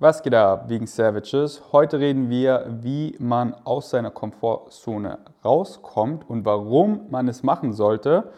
[0.00, 1.72] Was geht ab, wegen Savages?
[1.72, 8.30] Heute reden wir, wie man aus seiner Komfortzone rauskommt und warum man es machen sollte.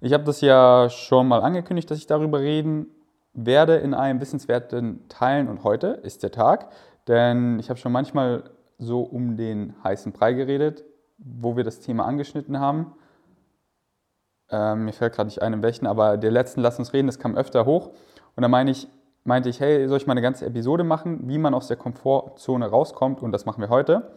[0.00, 2.88] Ich habe das ja schon mal angekündigt, dass ich darüber reden
[3.34, 6.72] werde in einem wissenswerten Teilen und heute ist der Tag,
[7.06, 10.82] denn ich habe schon manchmal so um den heißen Brei geredet,
[11.18, 12.96] wo wir das Thema angeschnitten haben.
[14.50, 17.20] Ähm, mir fällt gerade nicht ein, in welchen, aber der letzten Lass uns reden, das
[17.20, 17.90] kam öfter hoch.
[18.34, 18.88] Und da meine ich,
[19.26, 22.66] meinte ich, hey, soll ich mal eine ganze Episode machen, wie man aus der Komfortzone
[22.66, 24.12] rauskommt und das machen wir heute.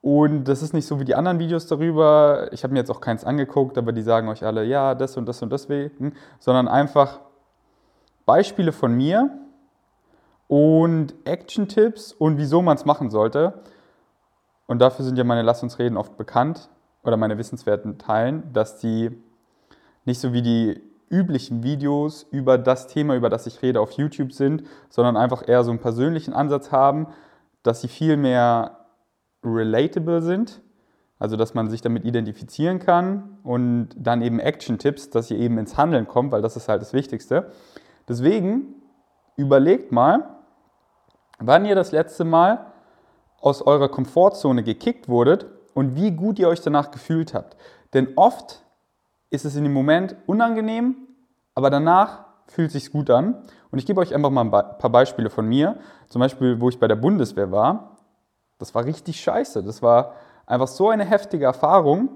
[0.00, 2.48] Und das ist nicht so wie die anderen Videos darüber.
[2.52, 5.26] Ich habe mir jetzt auch keins angeguckt, aber die sagen euch alle, ja, das und
[5.26, 7.20] das und deswegen, sondern einfach
[8.26, 9.30] Beispiele von mir
[10.48, 13.62] und Action-Tipps und wieso man es machen sollte.
[14.66, 16.68] Und dafür sind ja meine Lass uns reden oft bekannt
[17.04, 19.10] oder meine wissenswerten Teilen, dass die
[20.04, 20.82] nicht so wie die
[21.12, 25.62] üblichen Videos über das Thema, über das ich rede, auf YouTube sind, sondern einfach eher
[25.62, 27.06] so einen persönlichen Ansatz haben,
[27.62, 28.86] dass sie viel mehr
[29.44, 30.62] relatable sind,
[31.18, 35.76] also dass man sich damit identifizieren kann und dann eben Action-Tipps, dass ihr eben ins
[35.76, 37.52] Handeln kommt, weil das ist halt das Wichtigste.
[38.08, 38.74] Deswegen
[39.36, 40.36] überlegt mal,
[41.38, 42.66] wann ihr das letzte Mal
[43.40, 47.56] aus eurer Komfortzone gekickt wurdet und wie gut ihr euch danach gefühlt habt.
[47.92, 48.64] Denn oft
[49.32, 50.96] ist es in dem Moment unangenehm,
[51.54, 53.42] aber danach fühlt es sich gut an.
[53.70, 55.78] Und ich gebe euch einfach mal ein paar Beispiele von mir.
[56.08, 57.96] Zum Beispiel, wo ich bei der Bundeswehr war.
[58.58, 59.62] Das war richtig scheiße.
[59.62, 60.14] Das war
[60.46, 62.10] einfach so eine heftige Erfahrung.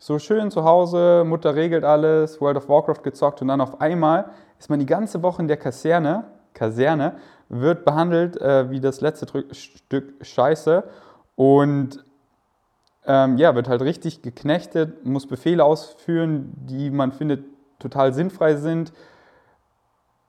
[0.00, 4.30] So schön zu Hause, Mutter regelt alles, World of Warcraft gezockt und dann auf einmal
[4.58, 6.24] ist man die ganze Woche in der Kaserne,
[6.54, 7.16] Kaserne
[7.50, 10.84] wird behandelt äh, wie das letzte Stück Scheiße
[11.34, 12.02] und
[13.06, 17.44] ähm, ja, wird halt richtig geknechtet, muss Befehle ausführen, die man findet
[17.78, 18.92] total sinnfrei sind,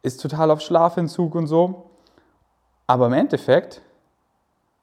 [0.03, 1.92] ist total auf Schlafentzug und so.
[2.88, 3.81] Aber im Endeffekt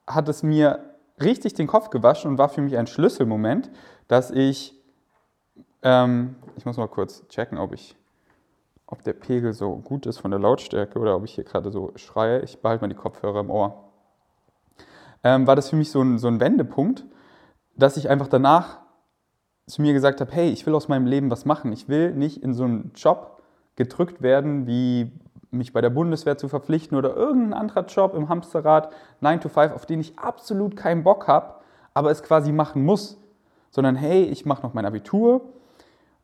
[0.07, 3.71] hat es mir richtig den Kopf gewaschen und war für mich ein Schlüsselmoment,
[4.07, 4.75] dass ich,
[5.83, 7.97] ähm, ich muss mal kurz checken, ob ich,
[8.87, 11.93] ob der Pegel so gut ist von der Lautstärke oder ob ich hier gerade so
[11.97, 12.41] schreie.
[12.41, 13.85] Ich behalte mal die Kopfhörer im Ohr.
[15.25, 17.05] Ähm, war das für mich so ein, so ein Wendepunkt,
[17.79, 18.79] dass ich einfach danach
[19.67, 21.73] zu mir gesagt habe, hey, ich will aus meinem Leben was machen.
[21.73, 23.43] Ich will nicht in so einen Job
[23.77, 25.13] gedrückt werden, wie
[25.51, 28.91] mich bei der Bundeswehr zu verpflichten oder irgendein anderer Job im Hamsterrad
[29.21, 31.55] 9 to 5, auf den ich absolut keinen Bock habe,
[31.95, 33.19] aber es quasi machen muss.
[33.71, 35.43] Sondern hey, ich mache noch mein Abitur,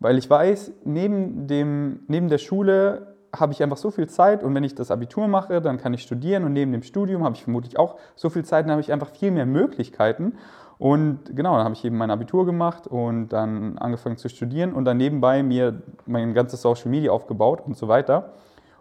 [0.01, 4.55] weil ich weiß, neben, dem, neben der Schule habe ich einfach so viel Zeit und
[4.55, 7.43] wenn ich das Abitur mache, dann kann ich studieren und neben dem Studium habe ich
[7.43, 10.35] vermutlich auch so viel Zeit, dann habe ich einfach viel mehr Möglichkeiten
[10.85, 14.85] und genau, dann habe ich eben mein Abitur gemacht und dann angefangen zu studieren und
[14.85, 18.35] dann nebenbei mir mein ganzes Social Media aufgebaut und so weiter.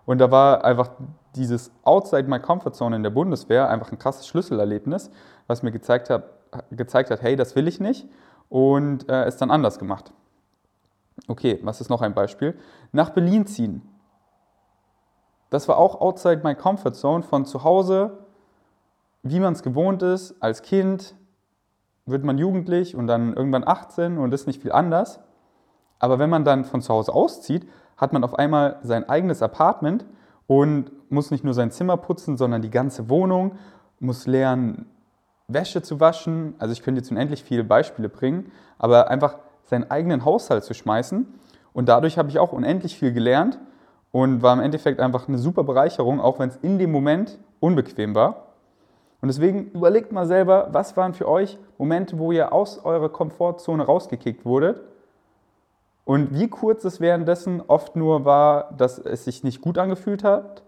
[0.05, 0.89] Und da war einfach
[1.33, 5.11] dieses Outside My Comfort Zone in der Bundeswehr einfach ein krasses Schlüsselerlebnis,
[5.47, 6.25] was mir gezeigt hat,
[6.71, 8.05] gezeigt hat hey, das will ich nicht
[8.49, 10.11] und äh, es dann anders gemacht.
[11.29, 12.59] Okay, was ist noch ein Beispiel?
[12.91, 13.81] Nach Berlin ziehen.
[15.49, 18.25] Das war auch Outside My Comfort Zone von zu Hause,
[19.21, 21.15] wie man es gewohnt ist, als Kind,
[22.05, 25.19] wird man jugendlich und dann irgendwann 18 und ist nicht viel anders.
[25.99, 30.05] Aber wenn man dann von zu Hause auszieht, hat man auf einmal sein eigenes Apartment
[30.47, 33.53] und muss nicht nur sein Zimmer putzen, sondern die ganze Wohnung,
[33.99, 34.87] muss lernen,
[35.47, 36.55] Wäsche zu waschen.
[36.59, 41.25] Also ich könnte jetzt unendlich viele Beispiele bringen, aber einfach seinen eigenen Haushalt zu schmeißen.
[41.71, 43.59] Und dadurch habe ich auch unendlich viel gelernt
[44.11, 48.13] und war im Endeffekt einfach eine super Bereicherung, auch wenn es in dem Moment unbequem
[48.13, 48.52] war.
[49.23, 53.85] Und deswegen überlegt mal selber, was waren für euch Momente, wo ihr aus eurer Komfortzone
[53.85, 54.81] rausgekickt wurdet
[56.03, 60.63] und wie kurz es währenddessen oft nur war, dass es sich nicht gut angefühlt hat,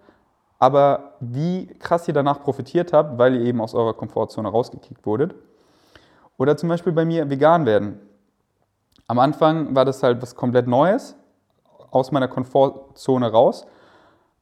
[0.57, 5.35] aber wie krass ihr danach profitiert habt, weil ihr eben aus eurer Komfortzone rausgekickt wurdet.
[6.37, 7.99] Oder zum Beispiel bei mir vegan werden.
[9.07, 11.17] Am Anfang war das halt was komplett Neues,
[11.91, 13.67] aus meiner Komfortzone raus.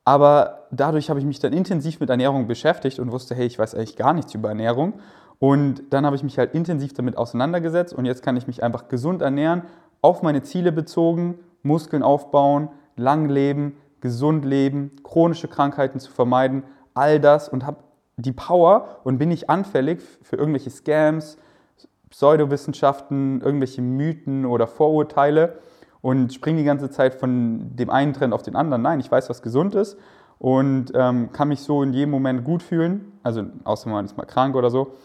[0.06, 3.76] Aber dadurch habe ich mich dann intensiv mit Ernährung beschäftigt und wusste, hey, ich weiß
[3.76, 4.94] eigentlich gar nichts über Ernährung.
[5.40, 8.88] Und dann habe ich mich halt intensiv damit auseinandergesetzt und jetzt kann ich mich einfach
[8.88, 9.64] gesund ernähren,
[10.02, 16.64] auf meine Ziele bezogen, Muskeln aufbauen, lang leben, gesund leben, chronische Krankheiten zu vermeiden,
[16.94, 17.78] all das und habe
[18.18, 21.38] die Power und bin nicht anfällig für irgendwelche Scams,
[22.10, 25.58] Pseudowissenschaften, irgendwelche Mythen oder Vorurteile
[26.04, 28.82] und springe die ganze Zeit von dem einen Trend auf den anderen.
[28.82, 29.98] Nein, ich weiß, was gesund ist
[30.38, 33.14] und ähm, kann mich so in jedem Moment gut fühlen.
[33.24, 34.96] Also außer man ist mal krank oder so.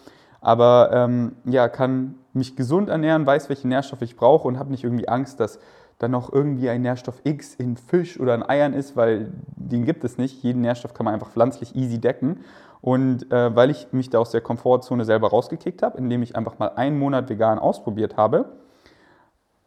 [0.40, 4.82] Aber ähm, ja, kann mich gesund ernähren, weiß, welche Nährstoffe ich brauche und habe nicht
[4.82, 5.60] irgendwie Angst, dass
[5.98, 10.02] dann noch irgendwie ein Nährstoff X in Fisch oder in Eiern ist, weil den gibt
[10.02, 10.42] es nicht.
[10.42, 12.40] Jeden Nährstoff kann man einfach pflanzlich easy decken.
[12.80, 16.58] Und äh, weil ich mich da aus der Komfortzone selber rausgekickt habe, indem ich einfach
[16.58, 18.46] mal einen Monat vegan ausprobiert habe,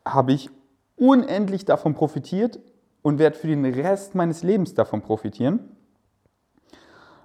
[0.06, 0.50] habe ich
[1.02, 2.60] unendlich davon profitiert
[3.02, 5.60] und werde für den Rest meines Lebens davon profitieren.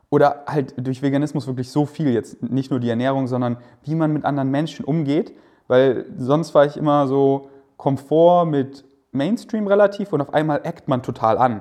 [0.09, 4.13] Oder halt durch Veganismus wirklich so viel, jetzt nicht nur die Ernährung, sondern wie man
[4.15, 5.37] mit anderen Menschen umgeht.
[5.69, 11.03] Weil sonst war ich immer so Komfort mit Mainstream relativ und auf einmal eckt man
[11.03, 11.61] total an.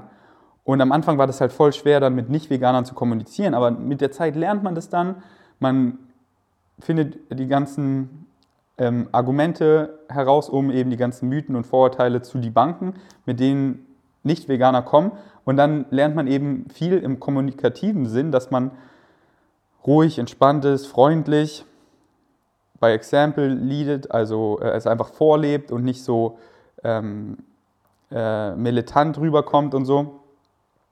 [0.63, 4.00] Und am Anfang war das halt voll schwer, dann mit Nicht-Veganern zu kommunizieren, aber mit
[4.00, 5.21] der Zeit lernt man das dann.
[5.59, 6.00] Man
[6.79, 8.25] findet die ganzen
[8.77, 12.95] ähm, Argumente heraus, um eben die ganzen Mythen und Vorurteile zu debunken,
[13.25, 13.86] mit denen
[14.24, 15.12] Nicht-Veganer kommen.
[15.45, 18.72] Und dann lernt man eben viel im kommunikativen Sinn, dass man
[19.86, 21.66] ruhig, entspannt ist, freundlich,
[22.80, 26.38] bei Example leadet, also äh, es einfach vorlebt und nicht so
[26.83, 27.38] ähm,
[28.12, 30.19] äh, militant rüberkommt und so.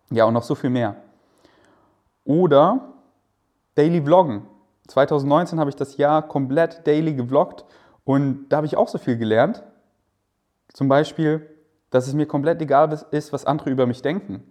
[0.10, 0.96] Ja, und noch so viel mehr.
[2.26, 2.94] Oder
[3.76, 4.44] Daily Vloggen.
[4.88, 7.66] 2019 habe ich das Jahr komplett daily gevloggt
[8.04, 9.64] und da habe ich auch so viel gelernt.
[10.74, 11.50] Zum Beispiel,
[11.90, 14.44] dass es mir komplett egal ist, was andere über mich denken.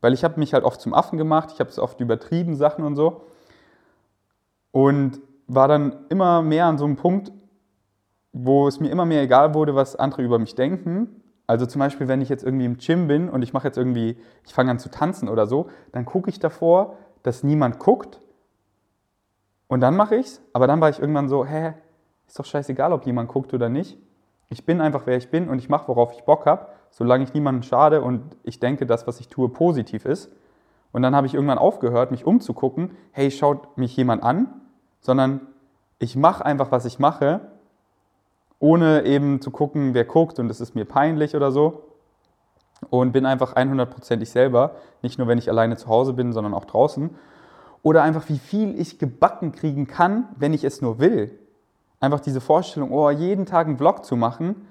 [0.00, 2.84] Weil ich habe mich halt oft zum Affen gemacht, ich habe es oft übertrieben, Sachen
[2.84, 3.26] und so.
[4.70, 7.32] Und war dann immer mehr an so einem Punkt,
[8.32, 12.08] wo es mir immer mehr egal wurde, was andere über mich denken also zum Beispiel,
[12.08, 14.16] wenn ich jetzt irgendwie im Gym bin und ich mache jetzt irgendwie,
[14.46, 18.20] ich fange an zu tanzen oder so, dann gucke ich davor, dass niemand guckt
[19.68, 20.42] und dann mache ich es.
[20.52, 21.74] Aber dann war ich irgendwann so, hä,
[22.26, 23.98] ist doch scheißegal, ob jemand guckt oder nicht.
[24.48, 27.34] Ich bin einfach, wer ich bin und ich mache, worauf ich Bock habe, solange ich
[27.34, 30.30] niemanden schade und ich denke, dass, was ich tue, positiv ist.
[30.92, 34.60] Und dann habe ich irgendwann aufgehört, mich umzugucken, hey, schaut mich jemand an,
[35.00, 35.40] sondern
[35.98, 37.40] ich mache einfach, was ich mache
[38.64, 41.82] ohne eben zu gucken, wer guckt und es ist mir peinlich oder so.
[42.88, 46.54] Und bin einfach 100% ich selber, nicht nur wenn ich alleine zu Hause bin, sondern
[46.54, 47.10] auch draußen.
[47.84, 51.38] Oder einfach, wie viel ich gebacken kriegen kann, wenn ich es nur will.
[52.00, 54.66] Einfach diese Vorstellung, oh, jeden Tag einen Vlog zu machen.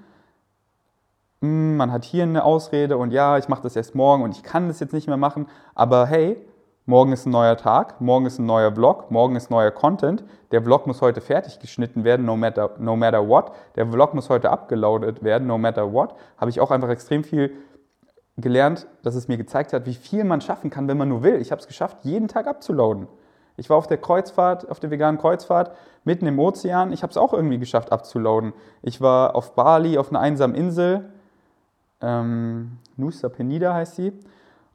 [1.40, 4.42] Hm, man hat hier eine Ausrede und ja, ich mache das erst morgen und ich
[4.42, 5.46] kann das jetzt nicht mehr machen.
[5.74, 6.36] Aber hey,
[6.86, 10.22] Morgen ist ein neuer Tag, morgen ist ein neuer Vlog, morgen ist neuer Content.
[10.50, 13.52] Der Vlog muss heute fertig geschnitten werden, no matter, no matter what.
[13.76, 16.14] Der Vlog muss heute abgelaudet werden, no matter what.
[16.36, 17.52] Habe ich auch einfach extrem viel
[18.36, 21.40] gelernt, dass es mir gezeigt hat, wie viel man schaffen kann, wenn man nur will.
[21.40, 23.06] Ich habe es geschafft, jeden Tag abzuladen.
[23.56, 26.92] Ich war auf der Kreuzfahrt, auf der veganen Kreuzfahrt, mitten im Ozean.
[26.92, 28.52] Ich habe es auch irgendwie geschafft, abzuladen.
[28.82, 31.12] Ich war auf Bali, auf einer einsamen Insel.
[32.00, 34.12] Ähm, Nusa Penida heißt sie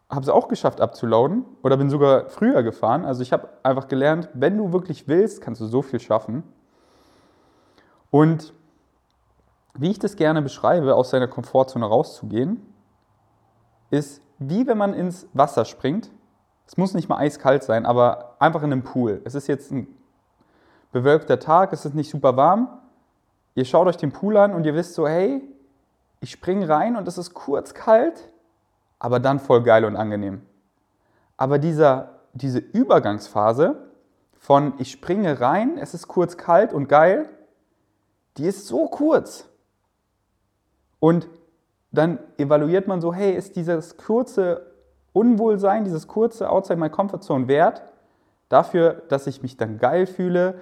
[0.10, 3.06] habe es auch geschafft abzuladen oder bin sogar früher gefahren.
[3.06, 6.44] Also ich habe einfach gelernt, wenn du wirklich willst, kannst du so viel schaffen.
[8.10, 8.54] Und
[9.76, 12.60] wie ich das gerne beschreibe, aus seiner Komfortzone rauszugehen,
[13.90, 16.12] ist wie wenn man ins Wasser springt.
[16.66, 19.22] Es muss nicht mal eiskalt sein, aber einfach in einem Pool.
[19.26, 19.88] Es ist jetzt ein
[20.92, 22.70] bewölkter Tag, es ist nicht super warm.
[23.56, 25.42] Ihr schaut euch den Pool an und ihr wisst so, hey,
[26.22, 28.30] ich springe rein und es ist kurz kalt
[29.00, 30.42] aber dann voll geil und angenehm.
[31.38, 33.90] Aber dieser, diese Übergangsphase
[34.38, 37.30] von ich springe rein, es ist kurz kalt und geil,
[38.38, 39.48] die ist so kurz.
[41.00, 41.30] Und
[41.92, 44.68] dann evaluiert man so, hey, ist dieses kurze
[45.14, 47.82] Unwohlsein, dieses kurze Outside my Comfort Zone wert
[48.48, 50.56] dafür, dass ich mich dann geil fühle,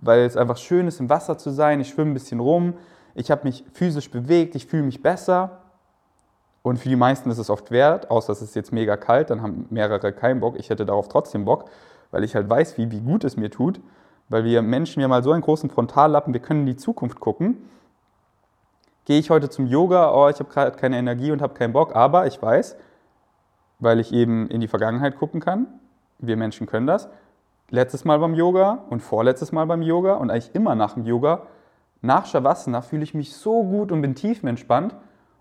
[0.00, 2.74] weil es einfach schön ist, im Wasser zu sein, ich schwimme ein bisschen rum,
[3.14, 5.58] ich habe mich physisch bewegt, ich fühle mich besser.
[6.62, 9.42] Und für die meisten ist es oft wert, außer es ist jetzt mega kalt, dann
[9.42, 10.56] haben mehrere keinen Bock.
[10.58, 11.64] Ich hätte darauf trotzdem Bock,
[12.10, 13.80] weil ich halt weiß, wie, wie gut es mir tut.
[14.28, 17.68] Weil wir Menschen ja mal so einen großen Frontallappen, wir können in die Zukunft gucken.
[19.10, 21.96] Gehe ich heute zum Yoga, oh, ich habe gerade keine Energie und habe keinen Bock,
[21.96, 22.76] aber ich weiß,
[23.80, 25.66] weil ich eben in die Vergangenheit gucken kann,
[26.20, 27.08] wir Menschen können das,
[27.70, 31.42] letztes Mal beim Yoga und vorletztes Mal beim Yoga und eigentlich immer nach dem Yoga,
[32.02, 34.94] nach Shavasana fühle ich mich so gut und bin tiefenentspannt,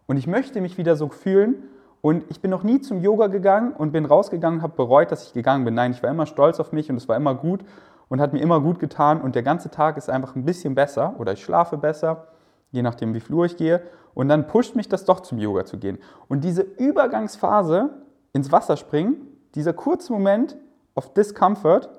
[0.07, 1.61] und ich möchte mich wieder so fühlen.
[2.01, 5.33] Und ich bin noch nie zum Yoga gegangen und bin rausgegangen, habe bereut, dass ich
[5.33, 5.75] gegangen bin.
[5.75, 7.59] Nein, ich war immer stolz auf mich und es war immer gut
[8.07, 9.21] und hat mir immer gut getan.
[9.21, 12.29] Und der ganze Tag ist einfach ein bisschen besser oder ich schlafe besser,
[12.71, 13.81] je nachdem, wie Uhr ich gehe.
[14.13, 15.97] Und dann pusht mich das doch zum Yoga zu gehen.
[16.27, 17.89] Und diese Übergangsphase
[18.33, 20.57] ins Wasser springen, dieser kurze Moment
[20.95, 21.89] of Discomfort,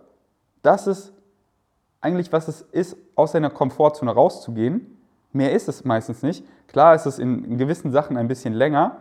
[0.63, 1.13] das ist
[2.01, 4.99] eigentlich, was es ist, aus seiner Komfortzone rauszugehen
[5.33, 6.45] Mehr ist es meistens nicht.
[6.67, 8.97] Klar ist es in, gewissen Sachen ein bisschen länger,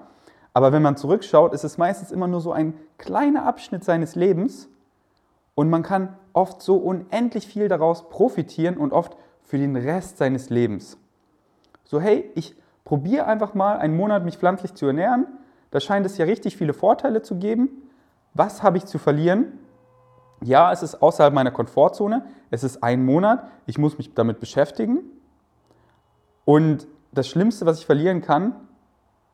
[0.54, 4.70] aber wenn man zurückschaut, ist es meistens immer nur so ein kleiner Abschnitt seines Lebens
[5.56, 10.50] und man kann oft so unendlich viel daraus profitieren und oft für den Rest seines
[10.50, 10.98] Lebens.
[11.90, 15.28] So, hey, ich Probier einfach mal einen Monat mich pflanzlich zu ernähren.
[15.72, 17.70] Da scheint es ja richtig viele Vorteile zu geben.
[18.36, 19.60] Was habe ich zu verlieren?
[20.44, 22.26] Ja, es ist außerhalb meiner Komfortzone.
[22.52, 23.48] Es ist ein Monat.
[23.66, 25.00] Ich muss mich damit beschäftigen.
[26.46, 28.56] Und das Schlimmste, was ich verlieren kann,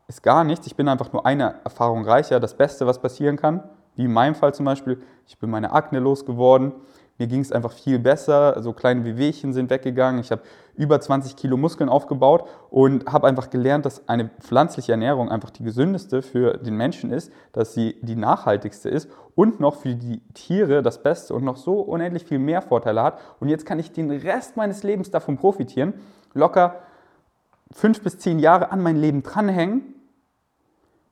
[0.08, 0.66] ist gar nichts.
[0.68, 2.40] Ich bin einfach nur eine Erfahrung reicher.
[2.42, 3.64] Das Beste, was passieren kann,
[3.96, 6.74] wie in meinem Fall zum Beispiel, ich bin meine Akne losgeworden.
[7.18, 8.62] Mir ging es einfach viel besser.
[8.62, 10.20] So kleine Wehwehchen sind weggegangen.
[10.20, 10.42] Ich habe
[10.76, 15.64] über 20 Kilo Muskeln aufgebaut und habe einfach gelernt, dass eine pflanzliche Ernährung einfach die
[15.64, 20.82] gesündeste für den Menschen ist, dass sie die nachhaltigste ist und noch für die Tiere
[20.82, 23.20] das Beste und noch so unendlich viel mehr Vorteile hat.
[23.40, 25.94] Und jetzt kann ich den Rest meines Lebens davon profitieren.
[26.34, 26.82] Locker
[27.72, 29.96] fünf bis zehn Jahre an mein Leben dranhängen,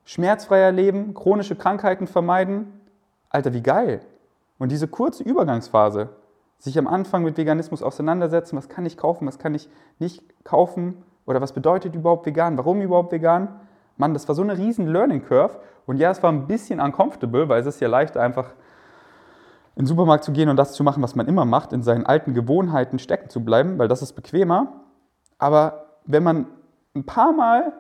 [0.04, 2.82] schmerzfreier leben, chronische Krankheiten vermeiden.
[3.30, 4.02] Alter, wie geil!
[4.64, 6.08] Und diese kurze Übergangsphase,
[6.58, 9.68] sich am Anfang mit Veganismus auseinandersetzen, was kann ich kaufen, was kann ich
[10.00, 13.60] nicht kaufen oder was bedeutet überhaupt vegan, warum überhaupt vegan,
[13.98, 17.50] Mann, das war so eine riesen Learning Curve und ja, es war ein bisschen uncomfortable,
[17.50, 18.52] weil es ist ja leicht einfach
[19.76, 22.06] in den Supermarkt zu gehen und das zu machen, was man immer macht, in seinen
[22.06, 24.68] alten Gewohnheiten stecken zu bleiben, weil das ist bequemer.
[25.40, 26.48] Aber wenn man
[26.96, 27.74] ein paar Mal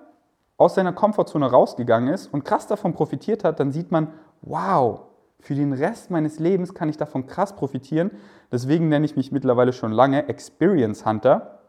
[0.57, 4.09] aus seiner Komfortzone rausgegangen ist und krass davon profitiert hat, dann sieht man,
[4.41, 5.12] wow,
[5.43, 8.11] für den Rest meines Lebens kann ich davon krass profitieren.
[8.49, 11.59] Deswegen nenne ich mich mittlerweile schon lange Experience Hunter.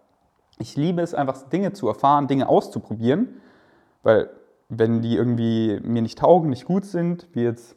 [0.59, 3.41] Ich liebe es einfach, Dinge zu erfahren, Dinge auszuprobieren,
[4.05, 4.31] weil
[4.69, 7.77] wenn die irgendwie mir nicht taugen, nicht gut sind, wie jetzt,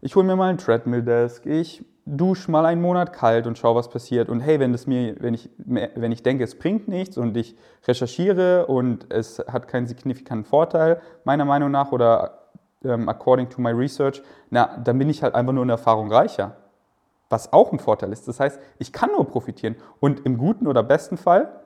[0.00, 3.88] ich hole mir mal einen Treadmill-Desk, ich dusche mal einen Monat kalt und schaue, was
[3.88, 4.28] passiert.
[4.28, 7.56] Und hey, wenn, das mir, wenn, ich, wenn ich denke, es bringt nichts und ich
[7.86, 12.43] recherchiere und es hat keinen signifikanten Vorteil, meiner Meinung nach, oder
[12.84, 16.56] ähm, according to my research, na, dann bin ich halt einfach nur eine Erfahrung reicher.
[17.28, 18.28] Was auch ein Vorteil ist.
[18.28, 19.76] Das heißt, ich kann nur profitieren.
[19.98, 21.60] Und im guten oder besten Fall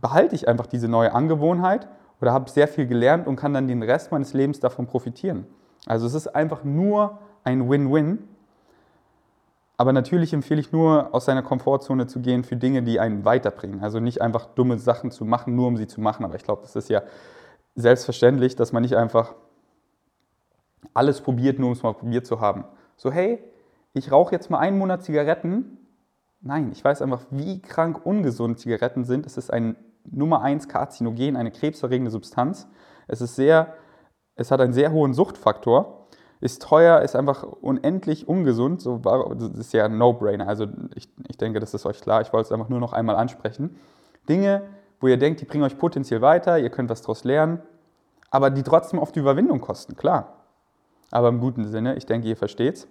[0.00, 1.88] behalte ich einfach diese neue Angewohnheit
[2.20, 5.46] oder habe sehr viel gelernt und kann dann den Rest meines Lebens davon profitieren.
[5.86, 8.28] Also es ist einfach nur ein Win-Win.
[9.76, 13.82] Aber natürlich empfehle ich nur, aus seiner Komfortzone zu gehen für Dinge, die einen weiterbringen.
[13.82, 16.24] Also nicht einfach dumme Sachen zu machen, nur um sie zu machen.
[16.24, 17.02] Aber ich glaube, das ist ja
[17.74, 19.34] selbstverständlich, dass man nicht einfach
[20.94, 22.64] alles probiert, nur um es mal probiert zu haben.
[22.96, 23.42] So, hey,
[23.94, 25.78] ich rauche jetzt mal einen Monat Zigaretten.
[26.40, 29.26] Nein, ich weiß einfach, wie krank ungesund Zigaretten sind.
[29.26, 29.76] Es ist ein
[30.10, 32.68] Nummer 1 Karzinogen, eine krebserregende Substanz.
[33.06, 33.74] Es, ist sehr,
[34.34, 36.06] es hat einen sehr hohen Suchtfaktor,
[36.40, 38.80] ist teuer, ist einfach unendlich ungesund.
[38.80, 40.48] So, das ist ja ein No-Brainer.
[40.48, 42.20] Also ich, ich denke, das ist euch klar.
[42.22, 43.76] Ich wollte es einfach nur noch einmal ansprechen.
[44.28, 44.62] Dinge,
[45.00, 47.60] wo ihr denkt, die bringen euch potenziell weiter, ihr könnt was daraus lernen,
[48.30, 50.41] aber die trotzdem oft die Überwindung kosten, klar
[51.12, 51.94] aber im guten Sinne.
[51.96, 52.88] Ich denke, ihr versteht's.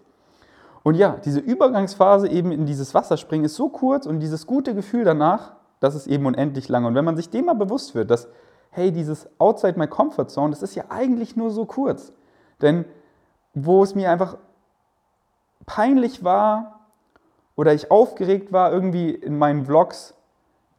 [0.84, 5.04] Und ja, diese Übergangsphase eben in dieses Wasserspringen ist so kurz und dieses gute Gefühl
[5.04, 6.86] danach, das ist eben unendlich lang.
[6.86, 8.28] Und wenn man sich dem mal bewusst wird, dass,
[8.72, 12.14] hey, dieses Outside my Comfort Zone, das ist ja eigentlich nur so kurz.
[12.62, 12.86] Denn
[13.54, 14.38] wo es mir einfach
[15.66, 16.80] peinlich war
[17.56, 20.16] oder ich aufgeregt war, irgendwie in meinen Vlogs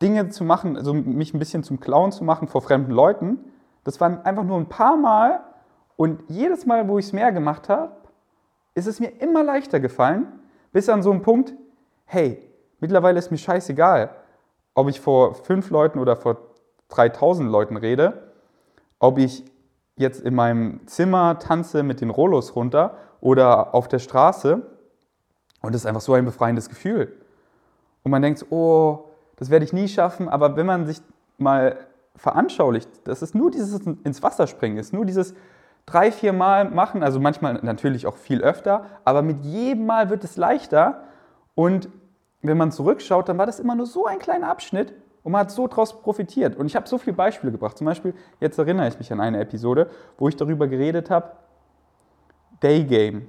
[0.00, 3.38] Dinge zu machen, also mich ein bisschen zum Clown zu machen vor fremden Leuten,
[3.84, 5.40] das waren einfach nur ein paar Mal
[5.96, 7.92] und jedes Mal, wo ich es mehr gemacht habe,
[8.74, 10.26] ist es mir immer leichter gefallen,
[10.72, 11.54] bis an so einen Punkt,
[12.04, 12.42] hey,
[12.80, 14.10] mittlerweile ist mir scheißegal,
[14.74, 16.38] ob ich vor fünf Leuten oder vor
[16.88, 18.32] 3000 Leuten rede,
[18.98, 19.44] ob ich
[19.96, 24.62] jetzt in meinem Zimmer tanze mit den Rollos runter oder auf der Straße.
[25.60, 27.12] Und das ist einfach so ein befreiendes Gefühl.
[28.02, 31.00] Und man denkt, oh, das werde ich nie schaffen, aber wenn man sich
[31.38, 31.76] mal
[32.16, 35.34] veranschaulicht, dass es nur dieses ins Wasser springen ist, nur dieses
[35.86, 40.24] drei, vier Mal machen, also manchmal natürlich auch viel öfter, aber mit jedem Mal wird
[40.24, 41.04] es leichter.
[41.54, 41.88] Und
[42.40, 45.50] wenn man zurückschaut, dann war das immer nur so ein kleiner Abschnitt und man hat
[45.50, 46.56] so daraus profitiert.
[46.56, 47.78] Und ich habe so viele Beispiele gebracht.
[47.78, 51.32] Zum Beispiel, jetzt erinnere ich mich an eine Episode, wo ich darüber geredet habe,
[52.60, 53.26] Daygame,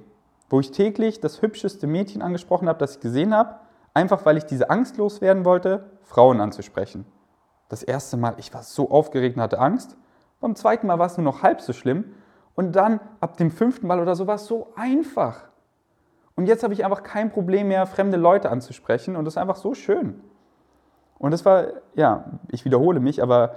[0.48, 3.56] wo ich täglich das hübscheste Mädchen angesprochen habe, das ich gesehen habe,
[3.94, 7.04] einfach weil ich diese Angst loswerden wollte, Frauen anzusprechen.
[7.68, 9.96] Das erste Mal, ich war so aufgeregt und hatte Angst.
[10.40, 12.14] Beim zweiten Mal war es nur noch halb so schlimm.
[12.54, 15.44] Und dann ab dem fünften Mal oder so war es so einfach.
[16.36, 19.56] Und jetzt habe ich einfach kein Problem mehr, fremde Leute anzusprechen und das ist einfach
[19.56, 20.20] so schön.
[21.18, 23.56] Und das war, ja, ich wiederhole mich, aber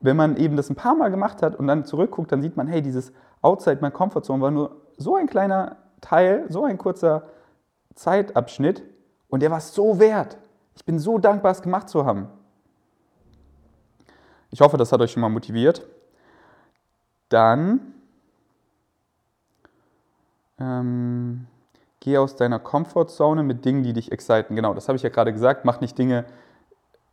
[0.00, 2.66] wenn man eben das ein paar Mal gemacht hat und dann zurückguckt, dann sieht man,
[2.66, 7.24] hey, dieses Outside my Comfort Zone war nur so ein kleiner Teil, so ein kurzer
[7.94, 8.82] Zeitabschnitt
[9.28, 10.38] und der war so wert.
[10.76, 12.28] Ich bin so dankbar, es gemacht zu haben.
[14.50, 15.86] Ich hoffe, das hat euch schon mal motiviert.
[17.28, 17.91] Dann
[20.62, 21.46] ähm,
[22.00, 24.56] geh aus deiner Comfortzone mit Dingen, die dich exciten.
[24.56, 25.64] Genau, das habe ich ja gerade gesagt.
[25.64, 26.24] Mach nicht Dinge,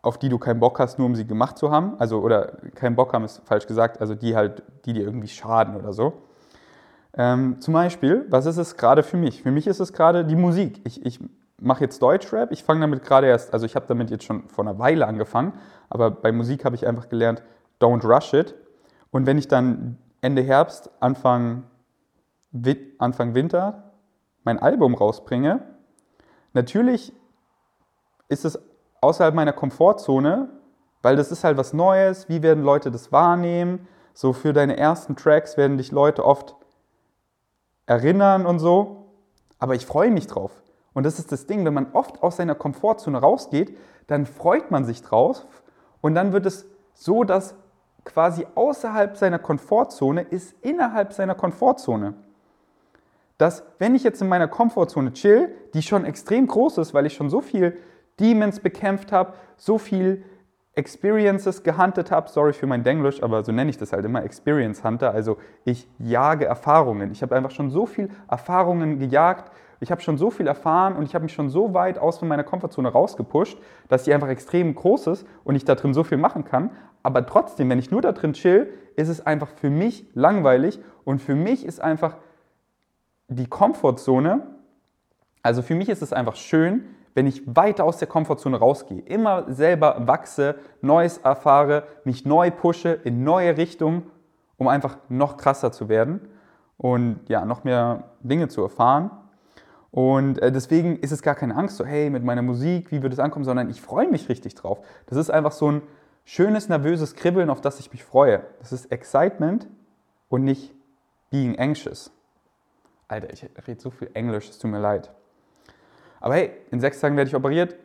[0.01, 1.93] auf die du keinen Bock hast, nur um sie gemacht zu haben.
[1.99, 5.75] Also, oder keinen Bock haben ist falsch gesagt, also die halt, die dir irgendwie schaden
[5.75, 6.13] oder so.
[7.17, 9.41] Ähm, zum Beispiel, was ist es gerade für mich?
[9.43, 10.81] Für mich ist es gerade die Musik.
[10.85, 11.19] Ich, ich
[11.59, 12.51] mache jetzt Deutschrap.
[12.51, 15.53] Ich fange damit gerade erst, also ich habe damit jetzt schon vor einer Weile angefangen,
[15.89, 17.43] aber bei Musik habe ich einfach gelernt,
[17.81, 18.55] don't rush it.
[19.11, 21.63] Und wenn ich dann Ende Herbst, Anfang,
[22.97, 23.91] Anfang Winter
[24.43, 25.61] mein Album rausbringe,
[26.53, 27.13] natürlich
[28.27, 28.59] ist es
[29.01, 30.49] außerhalb meiner Komfortzone,
[31.01, 32.29] weil das ist halt was Neues.
[32.29, 33.87] Wie werden Leute das wahrnehmen?
[34.13, 36.55] So für deine ersten Tracks werden dich Leute oft
[37.85, 39.13] erinnern und so.
[39.59, 40.51] Aber ich freue mich drauf.
[40.93, 43.77] Und das ist das Ding, wenn man oft aus seiner Komfortzone rausgeht,
[44.07, 45.45] dann freut man sich drauf
[46.01, 47.55] und dann wird es so, dass
[48.03, 52.15] quasi außerhalb seiner Komfortzone ist innerhalb seiner Komfortzone.
[53.39, 57.13] Dass wenn ich jetzt in meiner Komfortzone chill, die schon extrem groß ist, weil ich
[57.13, 57.75] schon so viel
[58.19, 60.23] Demons bekämpft habe, so viel
[60.73, 64.83] Experiences gehuntet habe, sorry für mein Denglisch, aber so nenne ich das halt immer, Experience
[64.83, 67.11] Hunter, also ich jage Erfahrungen.
[67.11, 71.03] Ich habe einfach schon so viel Erfahrungen gejagt, ich habe schon so viel erfahren und
[71.03, 75.07] ich habe mich schon so weit aus meiner Komfortzone rausgepusht, dass die einfach extrem groß
[75.07, 76.71] ist und ich da drin so viel machen kann.
[77.03, 81.21] Aber trotzdem, wenn ich nur da drin chill, ist es einfach für mich langweilig und
[81.21, 82.17] für mich ist einfach
[83.29, 84.41] die Komfortzone,
[85.41, 86.83] also für mich ist es einfach schön,
[87.13, 92.89] wenn ich weiter aus der Komfortzone rausgehe, immer selber wachse, Neues erfahre, mich neu pushe
[92.91, 94.03] in neue Richtungen,
[94.57, 96.21] um einfach noch krasser zu werden
[96.77, 99.11] und ja, noch mehr Dinge zu erfahren.
[99.91, 103.13] Und äh, deswegen ist es gar keine Angst, so hey, mit meiner Musik, wie wird
[103.13, 104.79] es ankommen, sondern ich freue mich richtig drauf.
[105.07, 105.81] Das ist einfach so ein
[106.25, 108.43] schönes, nervöses Kribbeln, auf das ich mich freue.
[108.59, 109.67] Das ist Excitement
[110.29, 110.73] und nicht
[111.31, 112.11] being anxious.
[113.09, 115.09] Alter, ich rede so viel Englisch, es tut mir leid.
[116.21, 117.75] Aber hey, in sechs Tagen werde ich operiert.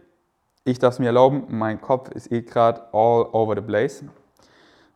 [0.64, 1.46] Ich darf es mir erlauben.
[1.48, 4.04] Mein Kopf ist eh gerade all over the place.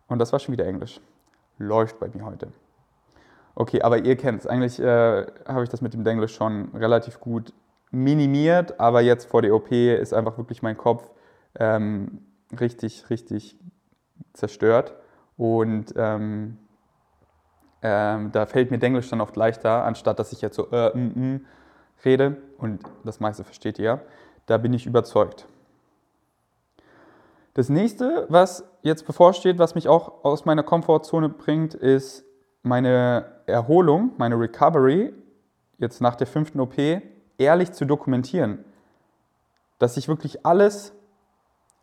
[0.06, 1.00] Und das war schon wieder Englisch.
[1.56, 2.48] Läuft bei mir heute.
[3.54, 4.46] Okay, aber ihr kennt es.
[4.46, 7.54] Eigentlich äh, habe ich das mit dem Englisch schon relativ gut
[7.90, 8.78] minimiert.
[8.78, 11.10] Aber jetzt vor der OP ist einfach wirklich mein Kopf
[11.58, 12.20] ähm,
[12.60, 13.58] richtig, richtig
[14.34, 14.94] zerstört.
[15.38, 16.58] Und ähm,
[17.82, 21.34] ähm, da fällt mir Englisch dann oft leichter, anstatt dass ich jetzt so äh, mm,
[21.34, 21.46] mm,
[22.04, 24.00] rede, und das meiste versteht ihr,
[24.46, 25.46] da bin ich überzeugt.
[27.54, 32.24] Das nächste, was jetzt bevorsteht, was mich auch aus meiner Komfortzone bringt, ist
[32.62, 35.12] meine Erholung, meine Recovery,
[35.78, 36.76] jetzt nach der fünften OP,
[37.38, 38.64] ehrlich zu dokumentieren.
[39.78, 40.92] Dass ich wirklich alles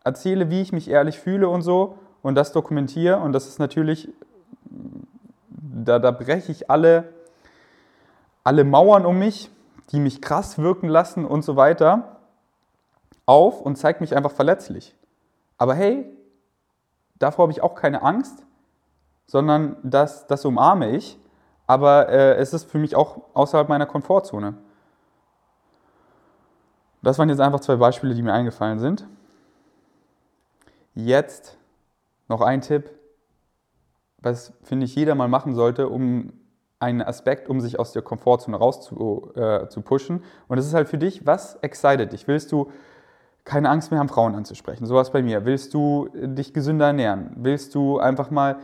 [0.03, 3.17] erzähle, wie ich mich ehrlich fühle und so und das dokumentiere.
[3.17, 4.09] Und das ist natürlich,
[5.61, 7.13] da, da breche ich alle,
[8.43, 9.49] alle Mauern um mich,
[9.91, 12.17] die mich krass wirken lassen und so weiter,
[13.25, 14.95] auf und zeigt mich einfach verletzlich.
[15.57, 16.05] Aber hey,
[17.15, 18.45] davor habe ich auch keine Angst,
[19.25, 21.17] sondern das, das umarme ich.
[21.67, 24.55] Aber äh, es ist für mich auch außerhalb meiner Komfortzone.
[27.01, 29.07] Das waren jetzt einfach zwei Beispiele, die mir eingefallen sind.
[30.93, 31.57] Jetzt
[32.27, 32.89] noch ein Tipp,
[34.17, 36.33] was finde ich jeder mal machen sollte, um
[36.79, 40.23] ein Aspekt, um sich aus der Komfortzone raus zu, äh, zu pushen.
[40.47, 42.27] Und es ist halt für dich, was excited dich?
[42.27, 42.71] Willst du
[43.43, 44.85] keine Angst mehr haben, Frauen anzusprechen?
[44.85, 45.45] Sowas bei mir.
[45.45, 47.31] Willst du dich gesünder ernähren?
[47.37, 48.57] Willst du einfach mal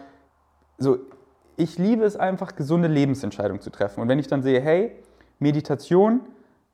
[0.77, 0.97] so,
[1.57, 4.01] ich liebe es einfach, gesunde Lebensentscheidungen zu treffen.
[4.01, 4.95] Und wenn ich dann sehe, hey,
[5.39, 6.21] Meditation,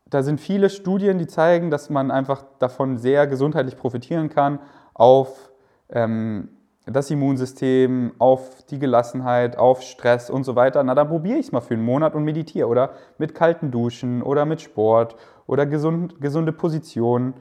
[0.05, 4.59] da sind viele Studien, die zeigen, dass man einfach davon sehr gesundheitlich profitieren kann
[4.93, 5.51] auf
[5.89, 6.49] ähm,
[6.89, 11.52] das Immunsystem, auf die Gelassenheit, auf Stress und so weiter, na dann probiere ich es
[11.52, 15.15] mal für einen Monat und meditiere oder mit kalten Duschen oder mit Sport
[15.47, 17.34] oder gesund, gesunde Positionen.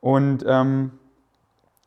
[0.00, 0.92] Und ähm,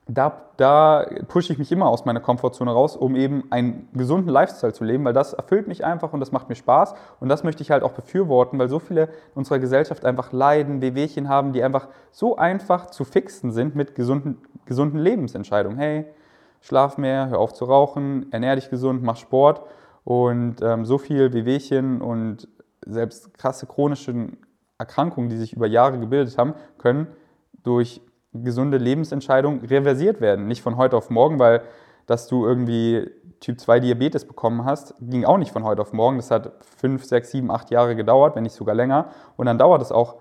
[0.07, 4.73] da, da pushe ich mich immer aus meiner Komfortzone raus, um eben einen gesunden Lifestyle
[4.73, 6.93] zu leben, weil das erfüllt mich einfach und das macht mir Spaß.
[7.21, 11.29] Und das möchte ich halt auch befürworten, weil so viele unserer Gesellschaft einfach leiden, Wehwehchen
[11.29, 15.77] haben, die einfach so einfach zu fixen sind mit gesunden, gesunden Lebensentscheidungen.
[15.77, 16.05] Hey,
[16.61, 19.61] schlaf mehr, hör auf zu rauchen, ernähr dich gesund, mach Sport.
[20.03, 22.47] Und ähm, so viel Wehwehchen und
[22.85, 24.29] selbst krasse chronische
[24.77, 27.07] Erkrankungen, die sich über Jahre gebildet haben, können
[27.63, 28.01] durch
[28.33, 30.47] gesunde Lebensentscheidungen reversiert werden.
[30.47, 31.61] Nicht von heute auf morgen, weil
[32.07, 36.17] dass du irgendwie Typ 2 Diabetes bekommen hast, ging auch nicht von heute auf morgen.
[36.17, 39.09] Das hat fünf, sechs, sieben, acht Jahre gedauert, wenn nicht sogar länger.
[39.37, 40.17] Und dann dauert es auch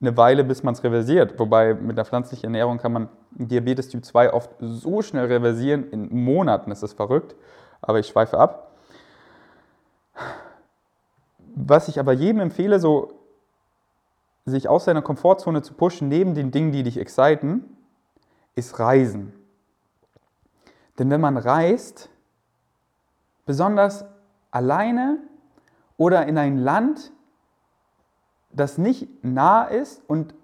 [0.00, 1.38] eine Weile, bis man es reversiert.
[1.38, 6.24] Wobei mit der pflanzlichen Ernährung kann man Diabetes Typ 2 oft so schnell reversieren, in
[6.24, 7.34] Monaten ist das verrückt.
[7.82, 8.72] Aber ich schweife ab.
[11.54, 13.12] Was ich aber jedem empfehle, so
[14.46, 17.76] sich aus seiner Komfortzone zu pushen, neben den Dingen, die dich exciten,
[18.54, 19.32] ist Reisen.
[20.98, 22.10] Denn wenn man reist,
[23.46, 24.04] besonders
[24.50, 25.18] alleine
[25.96, 27.12] oder in ein Land,
[28.52, 30.34] das nicht nah ist und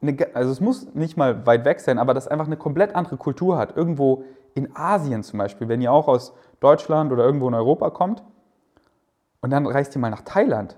[0.00, 3.16] eine, also es muss nicht mal weit weg sein, aber das einfach eine komplett andere
[3.16, 3.76] Kultur hat.
[3.76, 4.24] Irgendwo
[4.54, 8.22] in Asien zum Beispiel, wenn ihr auch aus Deutschland oder irgendwo in Europa kommt
[9.40, 10.76] und dann reist ihr mal nach Thailand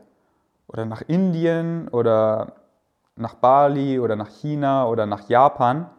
[0.66, 2.54] oder nach Indien oder
[3.16, 5.90] nach Bali oder nach China oder nach Japan.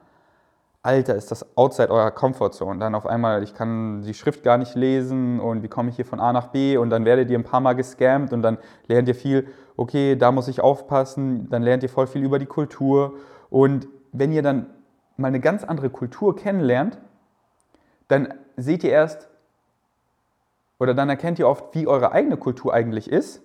[0.90, 2.80] Alter, ist das outside eurer Comfortzone.
[2.80, 6.06] Dann auf einmal, ich kann die Schrift gar nicht lesen und wie komme ich hier
[6.06, 9.08] von A nach B und dann werdet ihr ein paar Mal gescammt und dann lernt
[9.08, 9.48] ihr viel,
[9.78, 13.14] okay, da muss ich aufpassen, dann lernt ihr voll viel über die Kultur
[13.52, 14.66] und wenn ihr dann
[15.16, 16.98] mal eine ganz andere Kultur kennenlernt,
[18.08, 19.30] dann seht ihr erst
[20.80, 23.44] oder dann erkennt ihr oft, wie eure eigene Kultur eigentlich ist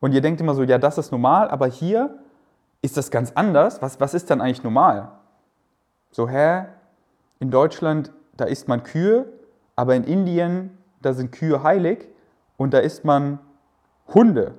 [0.00, 2.18] und ihr denkt immer so, ja, das ist normal, aber hier
[2.82, 3.80] ist das ganz anders.
[3.80, 5.12] Was, was ist dann eigentlich normal?
[6.10, 6.66] So, hä?
[7.40, 9.26] In Deutschland, da isst man Kühe,
[9.76, 12.08] aber in Indien, da sind Kühe heilig
[12.56, 13.38] und da isst man
[14.12, 14.54] Hunde.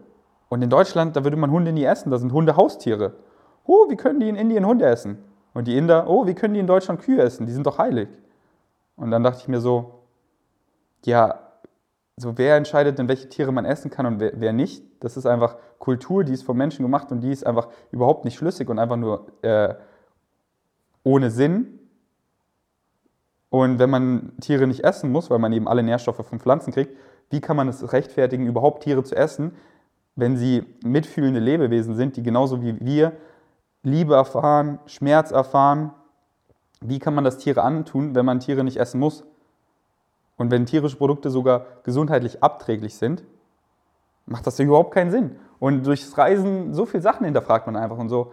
[0.48, 3.14] Und in Deutschland, da würde man Hunde nie essen, da sind Hunde Haustiere.
[3.66, 5.18] Oh, wie können die in Indien Hunde essen?
[5.54, 7.46] Und die Inder, oh, wie können die in Deutschland Kühe essen?
[7.46, 8.08] Die sind doch heilig.
[8.96, 10.00] Und dann dachte ich mir so,
[11.06, 11.40] ja,
[12.18, 14.84] so wer entscheidet denn, welche Tiere man essen kann und wer, wer, nicht?
[15.00, 18.38] Das ist einfach Kultur, die ist vom Menschen gemacht und die ist einfach überhaupt nicht
[18.38, 19.76] schlüssig und einfach nur äh,
[21.04, 21.80] ohne Sinn.
[23.50, 26.96] Und wenn man Tiere nicht essen muss, weil man eben alle Nährstoffe von Pflanzen kriegt,
[27.30, 29.54] wie kann man es rechtfertigen, überhaupt Tiere zu essen,
[30.16, 33.14] wenn sie mitfühlende Lebewesen sind, die genauso wie wir
[33.84, 35.92] Liebe erfahren, Schmerz erfahren?
[36.82, 39.24] Wie kann man das Tiere antun, wenn man Tiere nicht essen muss?
[40.38, 43.24] Und wenn tierische Produkte sogar gesundheitlich abträglich sind,
[44.26, 45.36] macht das überhaupt keinen Sinn.
[45.60, 48.32] Und durchs Reisen so viele Sachen hinterfragt man einfach und so,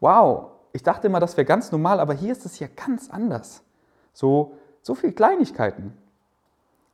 [0.00, 3.64] wow, ich dachte immer, das wäre ganz normal, aber hier ist es ja ganz anders.
[4.12, 5.96] So, so viele Kleinigkeiten.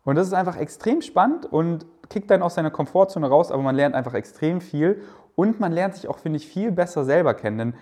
[0.04, 3.74] Und das ist einfach extrem spannend und kickt dann aus seiner Komfortzone raus, aber man
[3.74, 5.02] lernt einfach extrem viel
[5.34, 7.58] und man lernt sich auch, finde ich, viel besser selber kennen.
[7.58, 7.74] Denn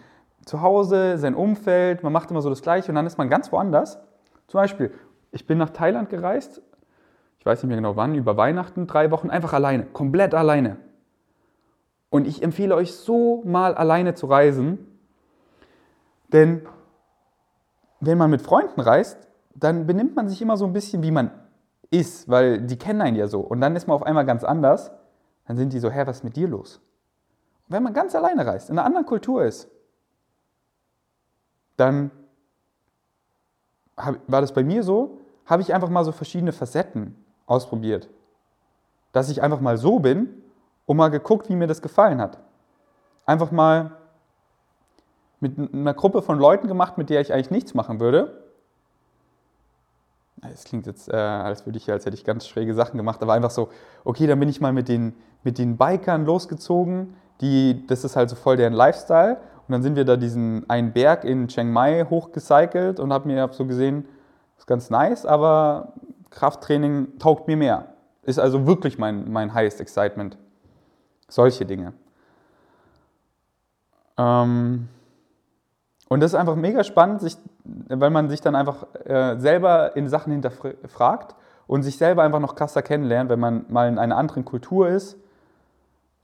[0.46, 3.52] zu Hause, sein Umfeld, man macht immer so das Gleiche und dann ist man ganz
[3.52, 3.98] woanders.
[4.46, 4.94] Zum Beispiel,
[5.32, 6.62] ich bin nach Thailand gereist
[7.38, 10.76] ich weiß nicht mehr genau wann, über Weihnachten, drei Wochen, einfach alleine, komplett alleine.
[12.10, 14.97] Und ich empfehle euch so mal alleine zu reisen,
[16.28, 16.66] denn
[18.00, 19.18] wenn man mit Freunden reist,
[19.54, 21.30] dann benimmt man sich immer so ein bisschen, wie man
[21.90, 23.40] ist, weil die kennen einen ja so.
[23.40, 24.92] Und dann ist man auf einmal ganz anders.
[25.46, 26.76] Dann sind die so, hä, was ist mit dir los?
[27.66, 29.68] Und wenn man ganz alleine reist, in einer anderen Kultur ist,
[31.76, 32.10] dann
[33.96, 38.08] war das bei mir so, habe ich einfach mal so verschiedene Facetten ausprobiert.
[39.12, 40.42] Dass ich einfach mal so bin
[40.86, 42.38] und mal geguckt, wie mir das gefallen hat.
[43.24, 43.96] Einfach mal
[45.40, 48.42] mit einer Gruppe von Leuten gemacht, mit der ich eigentlich nichts machen würde.
[50.52, 53.32] Es klingt jetzt, äh, als würde ich, als hätte ich ganz schräge Sachen gemacht, aber
[53.32, 53.68] einfach so,
[54.04, 58.30] okay, dann bin ich mal mit den, mit den Bikern losgezogen, die, das ist halt
[58.30, 59.38] so voll deren Lifestyle.
[59.66, 63.42] Und dann sind wir da diesen einen Berg in Chiang Mai hochgecycelt und habe mir
[63.42, 64.06] hab so gesehen,
[64.54, 65.92] das ist ganz nice, aber
[66.30, 67.92] Krafttraining taugt mir mehr.
[68.22, 70.38] Ist also wirklich mein, mein highest excitement.
[71.28, 71.92] Solche Dinge.
[74.16, 74.88] Ähm
[76.08, 80.08] und das ist einfach mega spannend, sich, weil man sich dann einfach äh, selber in
[80.08, 81.34] Sachen hinterfragt
[81.66, 85.18] und sich selber einfach noch krasser kennenlernt, wenn man mal in einer anderen Kultur ist.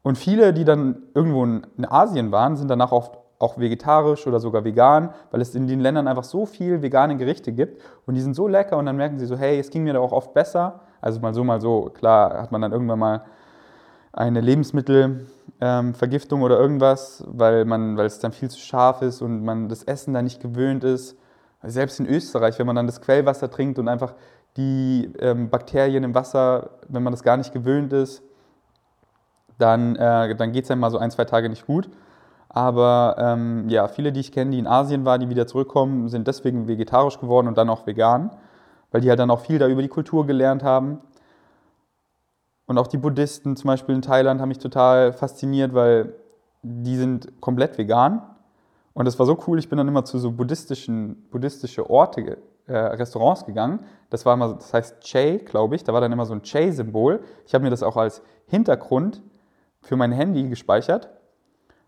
[0.03, 4.64] Und viele, die dann irgendwo in Asien waren, sind danach oft auch vegetarisch oder sogar
[4.64, 8.35] vegan, weil es in den Ländern einfach so viel vegane Gerichte gibt und die sind
[8.35, 10.81] so lecker und dann merken sie so, hey, es ging mir da auch oft besser.
[11.01, 11.90] Also mal so, mal so.
[11.92, 13.23] Klar hat man dann irgendwann mal
[14.14, 19.83] eine Lebensmittelvergiftung ähm, oder irgendwas, weil, es dann viel zu scharf ist und man das
[19.83, 21.16] Essen da nicht gewöhnt ist.
[21.62, 24.14] Selbst in Österreich, wenn man dann das Quellwasser trinkt und einfach
[24.57, 28.22] die ähm, Bakterien im Wasser, wenn man das gar nicht gewöhnt ist,
[29.59, 31.88] dann, äh, dann geht es einem mal so ein, zwei Tage nicht gut.
[32.48, 36.29] Aber ähm, ja, viele, die ich kenne, die in Asien waren, die wieder zurückkommen, sind
[36.29, 38.31] deswegen vegetarisch geworden und dann auch vegan,
[38.92, 41.00] weil die halt dann auch viel da über die Kultur gelernt haben.
[42.66, 46.14] Und auch die Buddhisten zum Beispiel in Thailand haben mich total fasziniert, weil
[46.62, 48.22] die sind komplett vegan.
[48.94, 52.77] Und das war so cool, ich bin dann immer zu so buddhistischen buddhistische Orte, äh,
[52.77, 53.81] Restaurants gegangen.
[54.09, 55.85] Das war immer, das heißt Che, glaube ich.
[55.85, 57.20] Da war dann immer so ein Che-Symbol.
[57.46, 59.22] Ich habe mir das auch als Hintergrund
[59.81, 61.11] für mein Handy gespeichert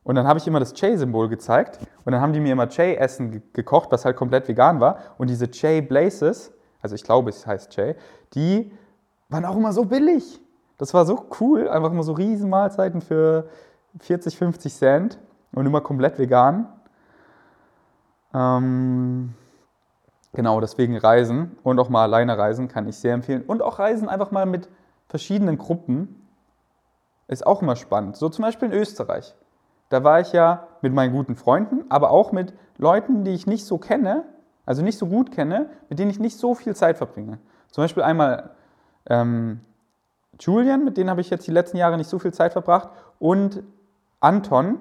[0.07, 3.43] und dann habe ich immer das Che-Symbol gezeigt und dann haben die mir immer Che-Essen
[3.53, 4.99] gekocht, was halt komplett vegan war.
[5.19, 7.97] Und diese Che-Blazes, also ich glaube, es heißt Che,
[8.33, 8.71] die
[9.29, 10.41] waren auch immer so billig.
[10.79, 13.49] Das war so cool, einfach immer so Riesenmahlzeiten für
[14.01, 15.19] 40, 50 Cent
[15.53, 16.69] und immer komplett vegan.
[18.35, 19.35] Ähm
[20.37, 23.43] Genau, deswegen Reisen und auch mal alleine reisen kann ich sehr empfehlen.
[23.47, 24.69] Und auch Reisen einfach mal mit
[25.09, 26.29] verschiedenen Gruppen
[27.27, 28.17] ist auch immer spannend.
[28.17, 29.35] So zum Beispiel in Österreich.
[29.89, 33.65] Da war ich ja mit meinen guten Freunden, aber auch mit Leuten, die ich nicht
[33.65, 34.25] so kenne,
[34.67, 37.39] also nicht so gut kenne, mit denen ich nicht so viel Zeit verbringe.
[37.71, 38.51] Zum Beispiel einmal
[39.07, 39.61] ähm,
[40.41, 43.63] Julian, mit denen habe ich jetzt die letzten Jahre nicht so viel Zeit verbracht, und
[44.21, 44.79] Anton,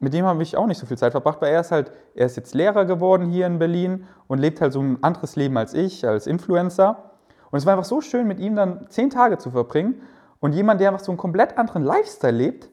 [0.00, 2.26] mit dem habe ich auch nicht so viel Zeit verbracht, weil er ist halt, er
[2.26, 5.74] ist jetzt Lehrer geworden hier in Berlin und lebt halt so ein anderes Leben als
[5.74, 7.10] ich, als Influencer.
[7.50, 10.02] Und es war einfach so schön, mit ihm dann zehn Tage zu verbringen
[10.40, 12.70] und jemand, der einfach so einen komplett anderen Lifestyle lebt,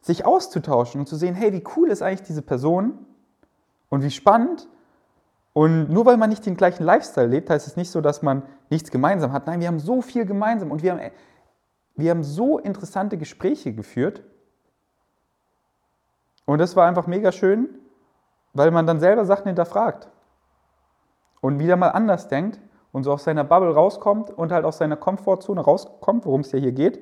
[0.00, 2.98] sich auszutauschen und zu sehen, hey, wie cool ist eigentlich diese Person
[3.88, 4.68] und wie spannend.
[5.54, 8.42] Und nur weil man nicht den gleichen Lifestyle lebt, heißt es nicht so, dass man
[8.70, 9.46] nichts gemeinsam hat.
[9.46, 11.00] Nein, wir haben so viel gemeinsam und wir haben,
[11.94, 14.24] wir haben so interessante Gespräche geführt.
[16.44, 17.68] Und das war einfach mega schön,
[18.52, 20.10] weil man dann selber Sachen hinterfragt
[21.40, 24.96] und wieder mal anders denkt und so aus seiner Bubble rauskommt und halt aus seiner
[24.96, 26.98] Komfortzone rauskommt, worum es ja hier geht,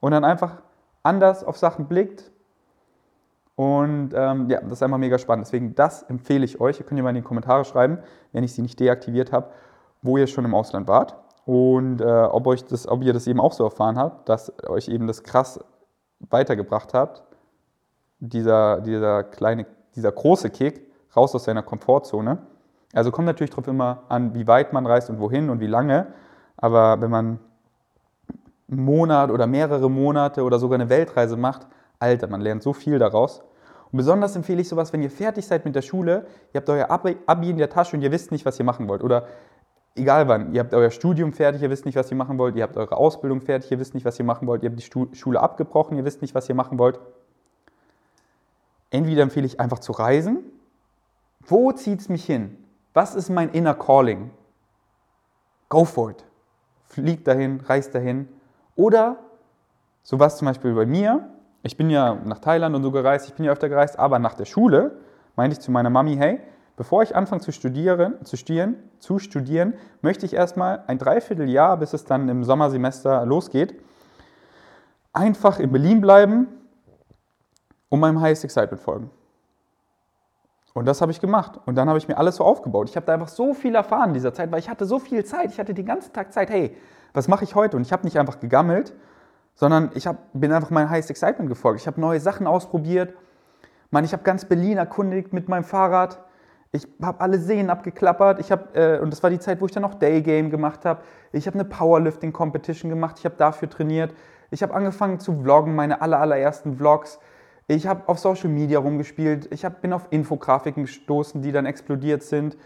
[0.00, 0.60] und dann einfach
[1.04, 2.32] anders auf Sachen blickt.
[3.56, 5.46] Und ähm, ja, das ist einfach mega spannend.
[5.46, 6.78] Deswegen, das empfehle ich euch.
[6.78, 7.98] Ihr könnt ja mal in die Kommentare schreiben,
[8.32, 9.48] wenn ich sie nicht deaktiviert habe,
[10.02, 11.16] wo ihr schon im Ausland wart
[11.46, 14.88] und äh, ob, euch das, ob ihr das eben auch so erfahren habt, dass euch
[14.88, 15.60] eben das krass
[16.18, 17.22] weitergebracht hat,
[18.18, 20.84] dieser, dieser kleine, dieser große Kick
[21.16, 22.38] raus aus seiner Komfortzone.
[22.92, 26.08] Also kommt natürlich darauf immer an, wie weit man reist und wohin und wie lange.
[26.56, 27.38] Aber wenn man
[28.68, 32.98] einen Monat oder mehrere Monate oder sogar eine Weltreise macht, Alter, man lernt so viel
[32.98, 33.42] daraus.
[33.92, 36.90] Und besonders empfehle ich sowas, wenn ihr fertig seid mit der Schule, ihr habt euer
[36.90, 39.02] Abi in der Tasche und ihr wisst nicht, was ihr machen wollt.
[39.02, 39.26] Oder
[39.94, 42.56] egal wann, ihr habt euer Studium fertig, ihr wisst nicht, was ihr machen wollt.
[42.56, 44.62] Ihr habt eure Ausbildung fertig, ihr wisst nicht, was ihr machen wollt.
[44.62, 46.98] Ihr habt die Schule abgebrochen, ihr wisst nicht, was ihr machen wollt.
[48.90, 50.38] Entweder empfehle ich einfach zu reisen.
[51.40, 52.56] Wo zieht es mich hin?
[52.92, 54.30] Was ist mein inner Calling?
[55.68, 56.24] Go for it.
[56.86, 58.28] Flieg dahin, reist dahin
[58.74, 59.18] oder
[60.02, 61.28] so was zum Beispiel bei mir,
[61.66, 64.34] ich bin ja nach Thailand und so gereist, ich bin ja öfter gereist, aber nach
[64.34, 64.98] der Schule
[65.34, 66.40] meinte ich zu meiner Mami, hey,
[66.76, 71.92] bevor ich anfange zu studieren, zu studieren, zu studieren, möchte ich erstmal ein Dreivierteljahr, bis
[71.92, 73.74] es dann im Sommersemester losgeht,
[75.12, 76.48] einfach in Berlin bleiben
[77.88, 79.10] und meinem Highest Excitement folgen.
[80.74, 81.58] Und das habe ich gemacht.
[81.64, 82.90] Und dann habe ich mir alles so aufgebaut.
[82.90, 85.24] Ich habe da einfach so viel erfahren in dieser Zeit, weil ich hatte so viel
[85.24, 85.50] Zeit.
[85.50, 86.50] Ich hatte den ganzen Tag Zeit.
[86.50, 86.76] Hey,
[87.14, 87.78] was mache ich heute?
[87.78, 88.92] Und ich habe nicht einfach gegammelt,
[89.56, 91.80] sondern ich hab, bin einfach mein Highest Excitement gefolgt.
[91.80, 93.14] Ich habe neue Sachen ausprobiert.
[93.90, 96.22] Man, ich habe ganz Berlin erkundigt mit meinem Fahrrad.
[96.72, 98.38] Ich habe alle Seen abgeklappert.
[98.38, 101.02] Ich hab, äh, und das war die Zeit, wo ich dann noch Daygame gemacht habe.
[101.32, 103.16] Ich habe eine Powerlifting Competition gemacht.
[103.18, 104.14] Ich habe dafür trainiert.
[104.50, 107.18] Ich habe angefangen zu vloggen, meine aller, allerersten Vlogs.
[107.66, 109.48] Ich habe auf Social Media rumgespielt.
[109.52, 112.56] Ich hab, bin auf Infografiken gestoßen, die dann explodiert sind.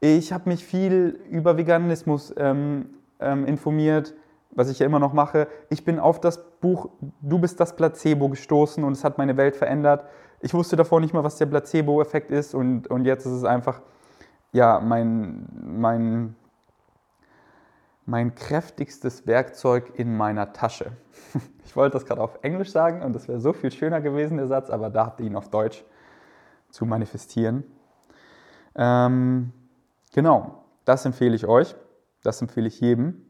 [0.00, 4.14] Ich habe mich viel über Veganismus ähm, ähm, informiert,
[4.54, 5.48] was ich ja immer noch mache.
[5.70, 9.56] Ich bin auf das Buch Du bist das Placebo gestoßen und es hat meine Welt
[9.56, 10.04] verändert.
[10.40, 13.80] Ich wusste davor nicht mal, was der Placebo-Effekt ist und, und jetzt ist es einfach
[14.52, 16.36] ja, mein, mein,
[18.04, 20.92] mein kräftigstes Werkzeug in meiner Tasche.
[21.64, 24.46] Ich wollte das gerade auf Englisch sagen und das wäre so viel schöner gewesen, der
[24.46, 25.82] Satz, aber da habt ihr ihn auf Deutsch
[26.68, 27.64] zu manifestieren.
[28.74, 29.52] Ähm,
[30.12, 31.74] genau, das empfehle ich euch.
[32.22, 33.24] Das empfehle ich jedem.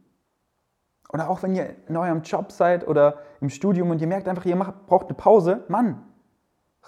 [1.12, 4.44] Oder auch wenn ihr in eurem Job seid oder im Studium und ihr merkt einfach,
[4.44, 6.02] ihr macht, braucht eine Pause, Mann,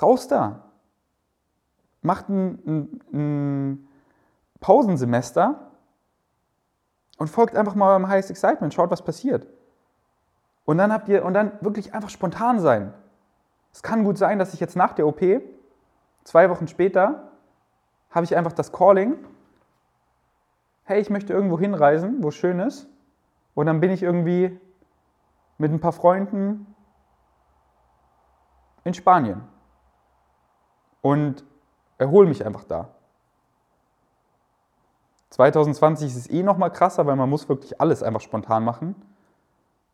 [0.00, 0.70] raus da.
[2.02, 3.88] Macht ein, ein, ein
[4.60, 5.70] Pausensemester
[7.18, 9.46] und folgt einfach mal eurem Highest Excitement, schaut, was passiert.
[10.64, 12.94] Und dann habt ihr, und dann wirklich einfach spontan sein.
[13.72, 15.20] Es kann gut sein, dass ich jetzt nach der OP,
[16.24, 17.30] zwei Wochen später,
[18.10, 19.16] habe ich einfach das Calling
[20.84, 22.86] hey, ich möchte irgendwo hinreisen, wo es schön ist.
[23.54, 24.58] Und dann bin ich irgendwie
[25.58, 26.74] mit ein paar Freunden
[28.84, 29.42] in Spanien
[31.00, 31.44] und
[31.98, 32.90] erhole mich einfach da.
[35.30, 38.94] 2020 ist es eh noch mal krasser, weil man muss wirklich alles einfach spontan machen.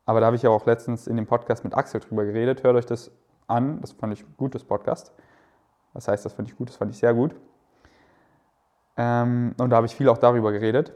[0.04, 2.62] Aber da habe ich ja auch letztens in dem Podcast mit Axel drüber geredet.
[2.62, 3.10] Hört euch das
[3.46, 3.80] an.
[3.80, 5.12] Das fand ich ein gutes Podcast.
[5.94, 7.34] Das heißt, das fand ich gut, das fand ich sehr gut.
[8.96, 10.92] Ähm, und da habe ich viel auch darüber geredet.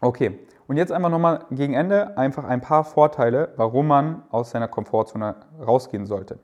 [0.00, 4.68] Okay, und jetzt einfach nochmal gegen Ende einfach ein paar Vorteile, warum man aus seiner
[4.68, 6.38] Komfortzone rausgehen sollte.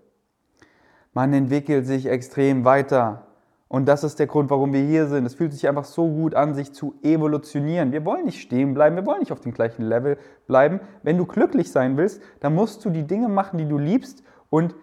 [1.13, 3.27] Man entwickelt sich extrem weiter.
[3.69, 5.25] Und das ist der Grund, warum wir hier sind.
[5.25, 7.91] Es fühlt sich einfach so gut an, sich zu evolutionieren.
[7.93, 10.81] Wir wollen nicht stehen bleiben, wir wollen nicht auf dem gleichen Level bleiben.
[11.03, 14.23] Wenn du glücklich sein willst, dann musst du die Dinge machen, die du liebst.
[14.51, 14.75] Und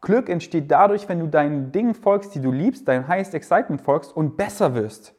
[0.00, 4.16] Glück entsteht dadurch, wenn du deinen Dingen folgst, die du liebst, dein Highest Excitement folgst
[4.16, 5.14] und besser wirst.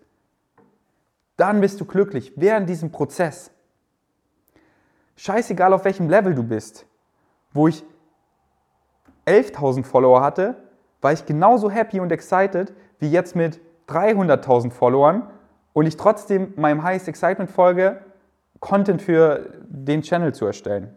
[1.37, 3.51] Dann bist du glücklich während diesem Prozess.
[5.15, 6.85] Scheißegal, auf welchem Level du bist.
[7.51, 7.83] Wo ich
[9.25, 10.55] 11.000 Follower hatte,
[11.01, 15.29] war ich genauso happy und excited wie jetzt mit 300.000 Followern
[15.73, 17.99] und ich trotzdem meinem Highest Excitement folge,
[18.59, 20.95] Content für den Channel zu erstellen.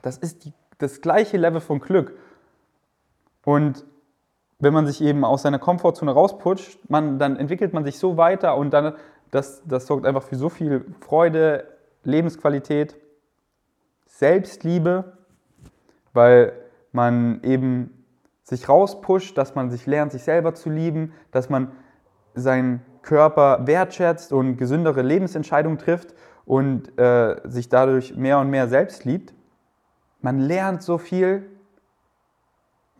[0.00, 2.18] Das ist die, das gleiche Level von Glück.
[3.44, 3.84] Und
[4.62, 8.56] wenn man sich eben aus seiner Komfortzone rausputscht, man, dann entwickelt man sich so weiter
[8.56, 8.94] und dann,
[9.32, 11.66] das, das sorgt einfach für so viel Freude,
[12.04, 12.96] Lebensqualität,
[14.06, 15.16] Selbstliebe,
[16.12, 16.52] weil
[16.92, 18.04] man eben
[18.44, 21.72] sich rauspusht, dass man sich lernt, sich selber zu lieben, dass man
[22.34, 29.04] seinen Körper wertschätzt und gesündere Lebensentscheidungen trifft und äh, sich dadurch mehr und mehr selbst
[29.04, 29.34] liebt.
[30.20, 31.50] Man lernt so viel.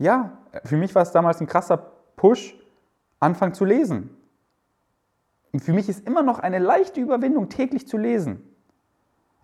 [0.03, 0.33] Ja,
[0.65, 1.77] für mich war es damals ein krasser
[2.17, 2.59] Push,
[3.21, 4.11] anfangen zu lesen.
[5.53, 8.43] Und für mich ist immer noch eine leichte Überwindung, täglich zu lesen.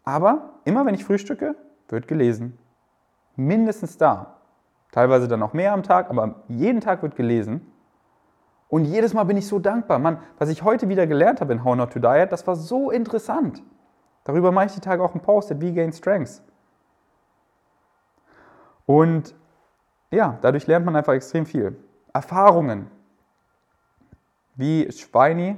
[0.02, 1.54] Aber immer wenn ich frühstücke,
[1.88, 2.58] wird gelesen.
[3.36, 4.40] Mindestens da.
[4.90, 7.64] Teilweise dann noch mehr am Tag, aber jeden Tag wird gelesen.
[8.66, 10.00] Und jedes Mal bin ich so dankbar.
[10.00, 12.90] Mann, was ich heute wieder gelernt habe in How Not to Diet, das war so
[12.90, 13.62] interessant.
[14.24, 16.42] Darüber mache ich die Tage auch einen Post at V-Gain Strengths.
[18.86, 19.36] Und
[20.10, 21.76] ja, dadurch lernt man einfach extrem viel.
[22.12, 22.90] Erfahrungen.
[24.54, 25.56] Wie Schweini,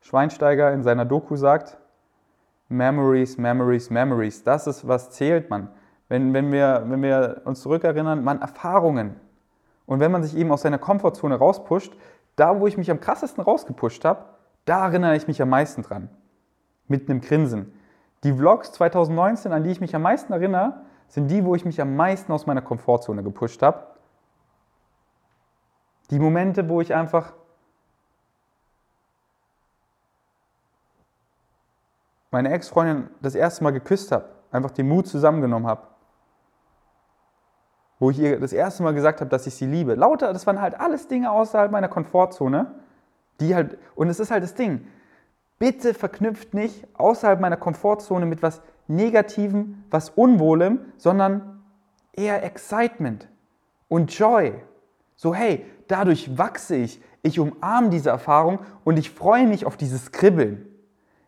[0.00, 1.76] Schweinsteiger in seiner Doku sagt,
[2.68, 4.42] Memories, Memories, Memories.
[4.42, 5.68] Das ist, was zählt man.
[6.08, 9.16] Wenn, wenn, wir, wenn wir uns zurückerinnern, man Erfahrungen.
[9.86, 11.96] Und wenn man sich eben aus seiner Komfortzone rauspusht,
[12.36, 14.24] da, wo ich mich am krassesten rausgepusht habe,
[14.64, 16.08] da erinnere ich mich am meisten dran.
[16.88, 17.72] Mit einem Grinsen.
[18.24, 21.80] Die Vlogs 2019, an die ich mich am meisten erinnere, sind die, wo ich mich
[21.80, 23.86] am meisten aus meiner Komfortzone gepusht habe.
[26.10, 27.32] Die Momente, wo ich einfach
[32.30, 35.86] meine Ex-Freundin das erste Mal geküsst habe, einfach den Mut zusammengenommen habe.
[37.98, 39.94] Wo ich ihr das erste Mal gesagt habe, dass ich sie liebe.
[39.94, 42.74] Lauter, das waren halt alles Dinge außerhalb meiner Komfortzone,
[43.40, 44.86] die halt, und es ist halt das Ding,
[45.58, 51.62] bitte verknüpft nicht außerhalb meiner Komfortzone mit was Negativem, was Unwohlem, sondern
[52.12, 53.28] eher Excitement
[53.88, 54.54] und Joy.
[55.16, 60.12] So, hey, dadurch wachse ich, ich umarme diese Erfahrung und ich freue mich auf dieses
[60.12, 60.68] Kribbeln.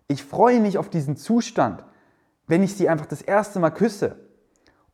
[0.07, 1.85] Ich freue mich auf diesen Zustand,
[2.47, 4.17] wenn ich sie einfach das erste Mal küsse.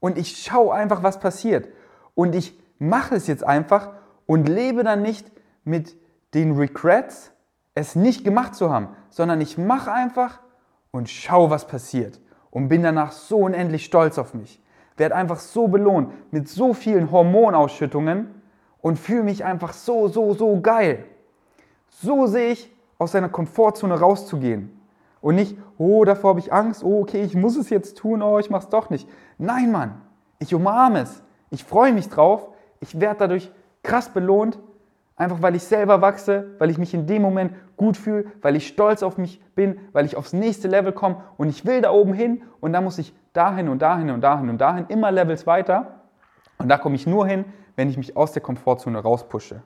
[0.00, 1.68] Und ich schaue einfach, was passiert.
[2.14, 3.92] Und ich mache es jetzt einfach
[4.26, 5.30] und lebe dann nicht
[5.64, 5.96] mit
[6.34, 7.32] den Regrets,
[7.74, 10.40] es nicht gemacht zu haben, sondern ich mache einfach
[10.90, 14.62] und schaue, was passiert und bin danach so unendlich stolz auf mich.
[14.96, 18.42] Werde einfach so belohnt mit so vielen Hormonausschüttungen
[18.80, 21.04] und fühle mich einfach so, so, so geil.
[21.88, 24.80] So sehe ich, aus seiner Komfortzone rauszugehen.
[25.20, 28.38] Und nicht, oh, davor habe ich Angst, oh, okay, ich muss es jetzt tun, oh,
[28.38, 29.08] ich mache es doch nicht.
[29.36, 30.00] Nein, Mann,
[30.38, 31.22] ich umarme es.
[31.50, 32.48] Ich freue mich drauf.
[32.80, 33.50] Ich werde dadurch
[33.82, 34.58] krass belohnt
[35.16, 38.66] Einfach weil ich selber wachse, weil ich mich in dem Moment gut fühle, weil ich
[38.66, 42.12] stolz auf mich bin, weil ich aufs nächste Level komme und ich will da oben
[42.12, 46.00] hin und da muss ich dahin und dahin und dahin und dahin, immer Levels weiter.
[46.58, 47.44] Und da komme ich nur hin,
[47.76, 49.62] wenn ich mich aus der Komfortzone rauspushe.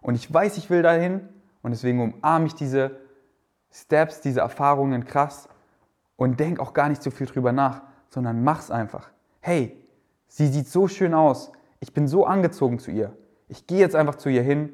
[0.00, 1.28] Und ich weiß, ich will dahin
[1.62, 2.98] und deswegen umarme ich diese
[3.72, 5.48] Steps, diese Erfahrungen krass
[6.16, 9.10] und denke auch gar nicht so viel drüber nach, sondern mach's einfach.
[9.40, 9.76] Hey,
[10.28, 11.52] sie sieht so schön aus.
[11.80, 13.12] Ich bin so angezogen zu ihr.
[13.48, 14.72] Ich gehe jetzt einfach zu ihr hin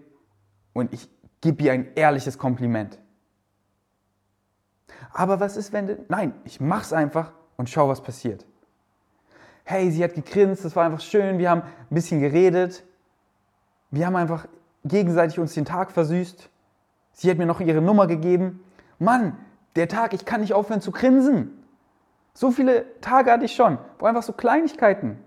[0.72, 1.08] und ich
[1.40, 2.98] gebe ihr ein ehrliches Kompliment.
[5.12, 6.04] Aber was ist, wenn...
[6.08, 8.44] Nein, ich mache es einfach und schau, was passiert.
[9.62, 12.84] Hey, sie hat gegrinst, das war einfach schön, wir haben ein bisschen geredet.
[13.90, 14.46] Wir haben einfach
[14.84, 16.50] gegenseitig uns den Tag versüßt.
[17.12, 18.64] Sie hat mir noch ihre Nummer gegeben.
[18.98, 19.38] Mann,
[19.76, 21.64] der Tag, ich kann nicht aufhören zu grinsen.
[22.34, 25.18] So viele Tage hatte ich schon, wo einfach so Kleinigkeiten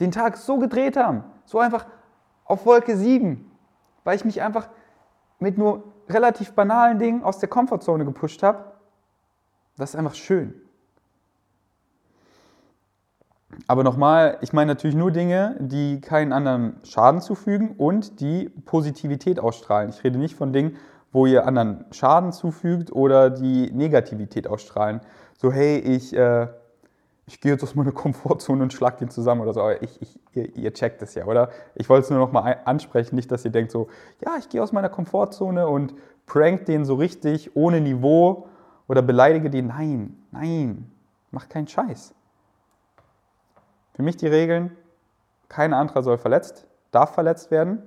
[0.00, 1.24] den Tag so gedreht haben.
[1.46, 1.86] So einfach
[2.44, 3.50] auf Wolke 7,
[4.04, 4.68] weil ich mich einfach
[5.38, 8.72] mit nur relativ banalen Dingen aus der Komfortzone gepusht habe.
[9.76, 10.54] Das ist einfach schön.
[13.66, 19.38] Aber nochmal, ich meine natürlich nur Dinge, die keinen anderen Schaden zufügen und die Positivität
[19.38, 19.90] ausstrahlen.
[19.90, 20.76] Ich rede nicht von Dingen,
[21.12, 25.00] wo ihr anderen Schaden zufügt oder die Negativität ausstrahlen.
[25.38, 26.48] So, hey, ich äh,
[27.26, 29.60] ich gehe jetzt aus meiner Komfortzone und schlag den zusammen oder so.
[29.60, 31.50] Aber ich, ich, ihr, ihr checkt es ja, oder?
[31.74, 33.88] Ich wollte es nur noch mal ansprechen, nicht, dass ihr denkt so,
[34.24, 35.94] ja, ich gehe aus meiner Komfortzone und
[36.26, 38.48] prank den so richtig ohne Niveau
[38.88, 39.68] oder beleidige den.
[39.68, 40.90] Nein, nein,
[41.30, 42.14] mach keinen Scheiß.
[43.94, 44.76] Für mich die Regeln,
[45.48, 47.82] kein anderer soll verletzt, darf verletzt werden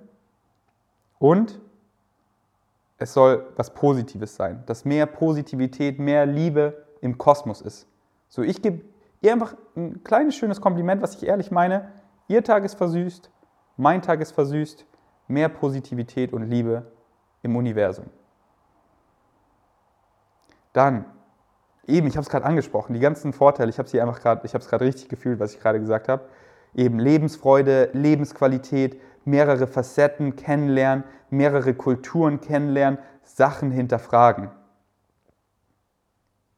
[1.19, 1.59] und
[2.97, 7.88] es soll was Positives sein, dass mehr Positivität, mehr Liebe im Kosmos ist.
[8.29, 8.81] So, ich gebe
[9.22, 11.91] ihr einfach ein kleines schönes Kompliment, was ich ehrlich meine.
[12.28, 13.30] Ihr Tag ist versüßt,
[13.78, 14.86] mein Tag ist versüßt,
[15.28, 16.91] mehr Positivität und Liebe
[17.41, 18.05] im Universum.
[20.74, 21.05] Dann,
[21.88, 24.53] eben, ich habe es gerade angesprochen, die ganzen Vorteile, ich habe sie einfach gerade, ich
[24.53, 26.26] habe es gerade richtig gefühlt, was ich gerade gesagt habe.
[26.76, 34.51] Eben Lebensfreude, Lebensqualität, mehrere Facetten kennenlernen, mehrere Kulturen kennenlernen, Sachen hinterfragen.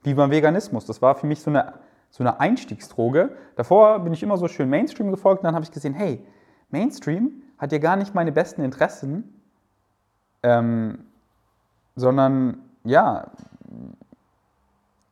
[0.04, 1.74] Wie beim Veganismus, das war für mich so eine,
[2.10, 3.36] so eine Einstiegsdroge.
[3.56, 6.26] Davor bin ich immer so schön Mainstream gefolgt und dann habe ich gesehen, hey,
[6.70, 9.42] Mainstream hat ja gar nicht meine besten Interessen,
[10.44, 11.06] ähm,
[11.96, 13.32] sondern ja,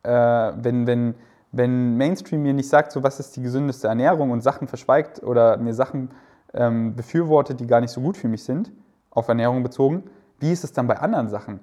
[0.03, 1.15] äh, wenn, wenn,
[1.51, 5.57] wenn Mainstream mir nicht sagt, so was ist die gesündeste Ernährung und Sachen verschweigt oder
[5.57, 6.11] mir Sachen
[6.53, 8.71] ähm, befürwortet, die gar nicht so gut für mich sind,
[9.11, 10.03] auf Ernährung bezogen,
[10.39, 11.59] wie ist es dann bei anderen Sachen?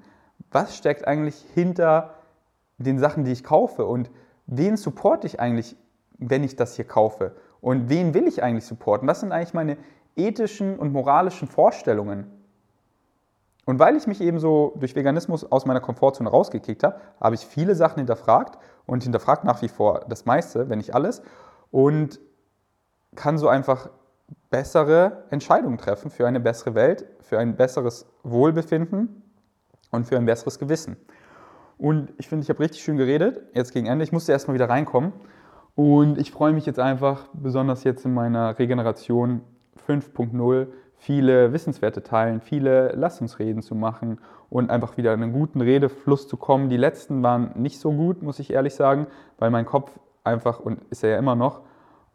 [0.51, 2.15] Was steckt eigentlich hinter
[2.79, 4.11] den Sachen, die ich kaufe und
[4.47, 5.77] wen supporte ich eigentlich,
[6.19, 7.37] wenn ich das hier kaufe?
[7.61, 9.09] Und wen will ich eigentlich supporten?
[9.09, 9.77] Was sind eigentlich meine
[10.17, 12.31] ethischen und moralischen Vorstellungen?
[13.65, 17.47] Und weil ich mich eben so durch Veganismus aus meiner Komfortzone rausgekickt habe, habe ich
[17.47, 21.23] viele Sachen hinterfragt und hinterfragt nach wie vor das meiste, wenn nicht alles,
[21.71, 22.21] und
[23.15, 23.89] kann so einfach
[24.51, 29.23] bessere Entscheidungen treffen für eine bessere Welt, für ein besseres Wohlbefinden
[29.91, 30.97] und für ein besseres Gewissen.
[31.79, 34.05] Und ich finde, ich habe richtig schön geredet, jetzt gegen Ende.
[34.05, 35.13] Ich musste erstmal wieder reinkommen.
[35.75, 39.41] Und ich freue mich jetzt einfach, besonders jetzt in meiner Regeneration
[39.89, 44.19] 5.0, viele Wissenswerte teilen, viele Lassungsreden zu machen
[44.51, 46.69] und einfach wieder in einen guten Redefluss zu kommen.
[46.69, 49.09] Die letzten waren nicht so gut, muss ich ehrlich sagen,
[49.39, 51.63] weil mein Kopf einfach, und ist er ja immer noch,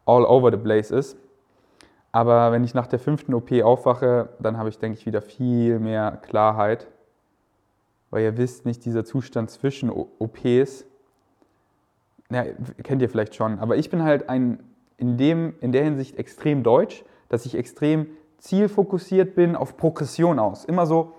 [0.06, 1.18] all over the place ist.
[2.12, 5.78] Aber wenn ich nach der fünften OP aufwache, dann habe ich, denke ich, wieder viel
[5.78, 6.88] mehr Klarheit.
[8.10, 10.84] Weil ihr wisst nicht, dieser Zustand zwischen OPs,
[12.30, 12.44] ja,
[12.82, 14.60] kennt ihr vielleicht schon, aber ich bin halt ein,
[14.96, 18.06] in, dem, in der Hinsicht extrem deutsch, dass ich extrem
[18.38, 20.64] zielfokussiert bin auf Progression aus.
[20.64, 21.14] Immer so,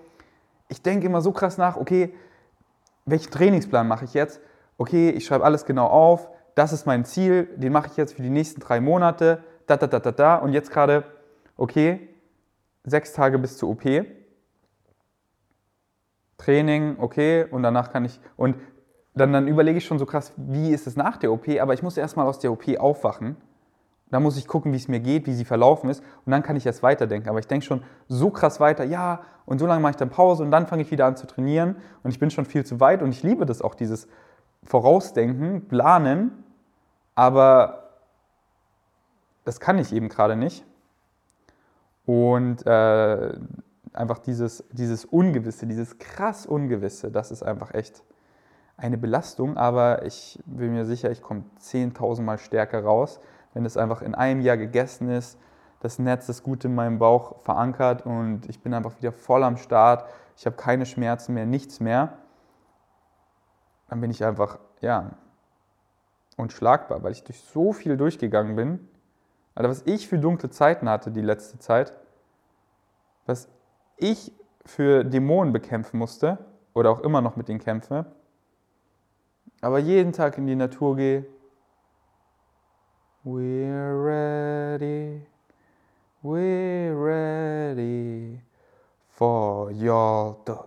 [0.68, 2.14] ich denke immer so krass nach, okay,
[3.04, 4.40] welchen Trainingsplan mache ich jetzt?
[4.78, 8.22] Okay, ich schreibe alles genau auf, das ist mein Ziel, den mache ich jetzt für
[8.22, 10.36] die nächsten drei Monate, da, da, da, da, da.
[10.36, 11.04] Und jetzt gerade,
[11.56, 12.08] okay,
[12.84, 13.84] sechs Tage bis zur OP.
[16.44, 18.56] Training, okay, und danach kann ich, und
[19.14, 21.82] dann, dann überlege ich schon so krass, wie ist es nach der OP, aber ich
[21.82, 23.36] muss erstmal aus der OP aufwachen
[24.12, 26.54] da muss ich gucken, wie es mir geht, wie sie verlaufen ist und dann kann
[26.54, 27.30] ich erst weiterdenken.
[27.30, 30.42] Aber ich denke schon so krass weiter, ja, und so lange mache ich dann Pause
[30.42, 33.02] und dann fange ich wieder an zu trainieren und ich bin schon viel zu weit
[33.02, 34.06] und ich liebe das auch, dieses
[34.64, 36.44] Vorausdenken, Planen,
[37.14, 37.88] aber
[39.46, 40.62] das kann ich eben gerade nicht.
[42.04, 43.32] Und äh,
[43.92, 48.02] einfach dieses, dieses Ungewisse, dieses krass Ungewisse, das ist einfach echt
[48.76, 53.20] eine Belastung, aber ich bin mir sicher, ich komme 10.000 Mal stärker raus,
[53.54, 55.38] wenn es einfach in einem Jahr gegessen ist,
[55.82, 59.56] das Netz ist gut in meinem Bauch verankert und ich bin einfach wieder voll am
[59.56, 60.08] Start.
[60.36, 62.18] Ich habe keine Schmerzen mehr, nichts mehr.
[63.88, 65.10] Dann bin ich einfach, ja,
[66.36, 68.88] unschlagbar, weil ich durch so viel durchgegangen bin.
[69.56, 71.92] Also was ich für dunkle Zeiten hatte die letzte Zeit,
[73.26, 73.48] was
[74.02, 74.32] ich
[74.64, 76.38] für Dämonen bekämpfen musste
[76.74, 78.06] oder auch immer noch mit denen kämpfe,
[79.60, 81.26] aber jeden Tag in die Natur gehe,
[83.24, 85.24] We're ready,
[86.24, 88.40] we're ready
[89.08, 89.70] for
[90.44, 90.66] da,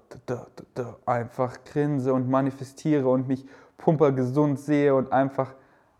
[1.06, 3.46] einfach grinse und manifestiere und mich
[3.78, 5.54] pumpergesund sehe und einfach,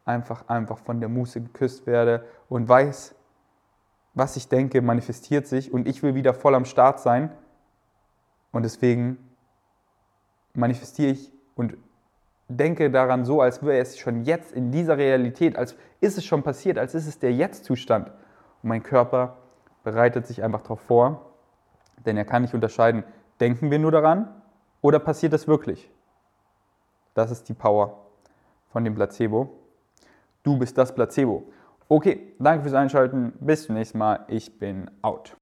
[0.06, 3.15] einfach, einfach von der Muße geküsst werde und weiß,
[4.16, 7.32] was ich denke, manifestiert sich und ich will wieder voll am Start sein.
[8.52, 9.18] Und deswegen
[10.54, 11.76] manifestiere ich und
[12.48, 16.44] denke daran so, als wäre es schon jetzt in dieser Realität, als ist es schon
[16.44, 18.08] passiert, als ist es der Jetzt-Zustand.
[18.64, 19.38] Und mein Körper
[19.84, 21.34] bereitet sich einfach darauf vor,
[22.06, 23.04] denn er kann nicht unterscheiden,
[23.42, 24.42] denken wir nur daran
[24.82, 25.90] oder passiert das wirklich?
[27.14, 28.06] Das ist die Power
[28.72, 29.50] von dem Placebo.
[30.44, 31.52] Du bist das Placebo.
[31.88, 33.34] Okay, danke fürs Einschalten.
[33.40, 34.26] Bis zum nächsten Mal.
[34.28, 35.34] Ich bin out.